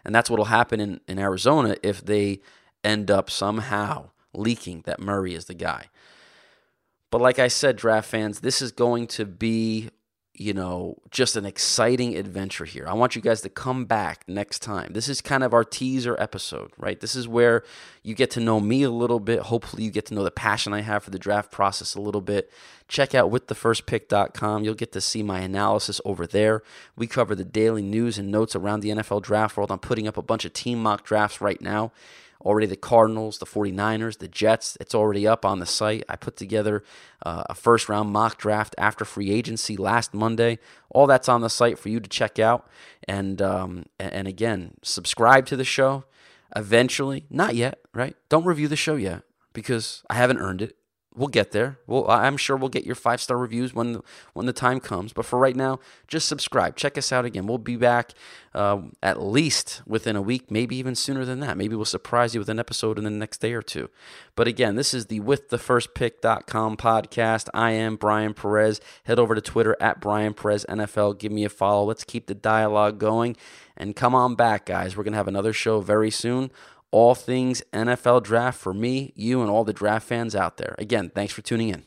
and 0.05 0.15
that's 0.15 0.29
what 0.29 0.39
will 0.39 0.47
happen 0.47 0.81
in 0.81 1.01
in 1.09 1.19
Arizona 1.19 1.77
if 1.83 2.05
they 2.05 2.41
end 2.85 3.11
up 3.11 3.31
somehow 3.31 4.11
leaking 4.35 4.83
that 4.85 5.01
Murray 5.01 5.35
is 5.35 5.47
the 5.47 5.55
guy. 5.55 5.87
But 7.11 7.21
like 7.21 7.39
I 7.39 7.49
said, 7.49 7.77
draft 7.77 8.09
fans, 8.11 8.41
this 8.41 8.61
is 8.61 8.73
going 8.73 9.07
to 9.09 9.25
be 9.25 9.91
you 10.39 10.53
know, 10.53 10.99
just 11.11 11.37
an 11.37 11.47
exciting 11.47 12.15
adventure 12.17 12.67
here. 12.67 12.87
I 12.87 12.93
want 12.93 13.17
you 13.17 13.23
guys 13.23 13.41
to 13.41 13.49
come 13.49 13.87
back 13.87 14.23
next 14.29 14.59
time. 14.59 14.93
This 14.93 15.09
is 15.09 15.21
kind 15.23 15.43
of 15.43 15.55
our 15.55 15.65
teaser 15.65 16.15
episode, 16.19 16.73
right? 16.77 17.01
This 17.01 17.17
is 17.17 17.27
where 17.27 17.65
you 18.03 18.15
get 18.15 18.31
to 18.33 18.41
know 18.41 18.61
me 18.61 18.83
a 18.83 18.91
little 18.91 19.19
bit. 19.19 19.41
Hopefully, 19.41 19.85
you 19.85 19.91
get 19.91 20.07
to 20.07 20.15
know 20.15 20.25
the 20.25 20.31
passion 20.31 20.75
I 20.75 20.83
have 20.83 21.03
for 21.03 21.11
the 21.11 21.19
draft 21.19 21.51
process 21.51 21.95
a 21.95 22.01
little 22.01 22.21
bit. 22.21 22.51
Check 22.87 23.15
out 23.15 23.33
withthefirstpick.com. 23.33 24.63
You'll 24.63 24.75
get 24.75 24.93
to 24.93 25.01
see 25.01 25.23
my 25.23 25.41
analysis 25.41 26.01
over 26.05 26.27
there. 26.27 26.63
We 26.97 27.07
cover 27.07 27.35
the 27.35 27.45
daily 27.45 27.83
news 27.83 28.19
and 28.19 28.31
notes 28.31 28.55
around 28.55 28.81
the 28.81 28.91
NFL 28.91 29.23
draft 29.23 29.57
world. 29.57 29.73
I'm 29.73 29.79
putting 29.79 30.07
up 30.07 30.19
a 30.19 30.23
bunch 30.23 30.45
of 30.45 30.53
team 30.53 30.83
mock 30.83 31.05
drafts 31.05 31.41
right 31.41 31.61
now 31.61 31.93
already 32.47 32.67
the 32.67 32.77
Cardinals, 32.77 33.39
the 33.39 33.47
49ers, 33.47 34.19
the 34.19 34.29
Jets. 34.29 34.79
It's 34.81 34.95
already 34.95 35.27
up 35.27 35.45
on 35.45 35.59
the 35.59 35.67
site. 35.67 36.05
I 36.09 36.15
put 36.15 36.37
together 36.37 36.85
uh, 37.25 37.43
a 37.51 37.55
first 37.55 37.89
round 37.89 38.11
mock 38.11 38.39
draft 38.39 38.75
after 38.79 39.05
free 39.05 39.33
agency 39.33 39.77
last 39.77 40.15
Monday. 40.15 40.61
All 40.91 41.09
that's 41.09 41.29
on 41.29 41.41
the 41.41 41.51
site 41.51 41.79
for 41.79 41.89
you 41.89 41.99
to 41.99 42.09
check 42.09 42.39
out. 42.39 42.69
And 43.09 43.43
um, 43.43 43.87
and 43.99 44.29
again, 44.29 44.75
subscribe 44.83 45.47
to 45.47 45.57
the 45.57 45.65
show. 45.65 46.05
Eventually, 46.55 47.27
not 47.29 47.57
yet, 47.57 47.81
right? 47.93 48.17
Don't 48.29 48.45
review 48.45 48.69
the 48.69 48.77
show 48.77 48.95
yet 48.95 49.25
because 49.53 50.05
I 50.09 50.15
haven't 50.15 50.39
earned 50.39 50.63
it. 50.63 50.77
We'll 51.17 51.29
get 51.29 51.53
there. 51.53 51.79
Well, 51.87 52.09
I'm 52.11 52.37
sure 52.37 52.57
we'll 52.57 52.69
get 52.69 52.85
your 52.85 52.95
five 52.95 53.23
star 53.23 53.39
reviews 53.39 53.73
when 53.73 53.95
the, 53.95 54.03
when 54.35 54.45
the 54.45 54.53
time 54.53 54.81
comes. 54.81 55.15
But 55.15 55.25
for 55.25 55.39
right 55.39 55.57
now, 55.57 55.81
just 56.07 56.29
subscribe. 56.29 56.77
Check 56.77 56.99
us 56.99 57.11
out 57.11 57.25
again. 57.25 57.47
We'll 57.47 57.57
be 57.57 57.77
back 57.77 58.13
uh, 58.55 58.83
at 59.03 59.23
least 59.23 59.83
within 59.87 60.15
a 60.15 60.23
week, 60.23 60.51
maybe 60.51 60.77
even 60.77 60.95
sooner 60.95 61.25
than 61.25 61.41
that. 61.41 61.57
Maybe 61.57 61.75
we'll 61.75 61.87
surprise 61.87 62.35
you 62.35 62.41
with 62.41 62.51
an 62.51 62.59
episode 62.59 62.99
in 62.99 63.05
the 63.05 63.11
next 63.11 63.39
day 63.39 63.55
or 63.55 63.63
two. 63.63 63.89
But 64.35 64.47
again, 64.47 64.77
this 64.77 64.93
is 64.93 65.07
the 65.07 65.21
withthefirstpick.com 65.21 66.77
podcast. 66.77 67.49
I 67.55 67.71
am 67.71 67.97
Brian 67.97 68.35
Perez. 68.35 68.81
Head 69.05 69.19
over 69.19 69.35
to 69.35 69.41
Twitter 69.41 69.75
at 69.81 70.01
Brian 70.01 70.35
Perez 70.35 70.67
NFL. 70.69 71.19
Give 71.19 71.33
me 71.33 71.45
a 71.45 71.49
follow. 71.49 71.85
Let's 71.85 72.05
keep 72.05 72.27
the 72.27 72.35
dialogue 72.35 72.99
going. 72.99 73.37
And 73.77 73.95
come 73.95 74.15
on 74.15 74.35
back, 74.35 74.67
guys. 74.67 74.97
We're 74.97 75.05
going 75.05 75.13
to 75.13 75.19
have 75.19 75.29
another 75.29 75.53
show 75.53 75.81
very 75.81 76.11
soon 76.11 76.51
all 76.97 77.15
things 77.15 77.63
NFL 77.75 78.23
draft 78.23 78.59
for 78.59 78.73
me, 78.73 79.13
you, 79.15 79.43
and 79.43 79.51
all 79.51 79.65
the 79.65 79.73
draft 79.75 80.09
fans 80.09 80.35
out 80.35 80.57
there. 80.57 80.75
Again, 80.79 81.11
thanks 81.15 81.31
for 81.31 81.43
tuning 81.43 81.69
in. 81.69 81.85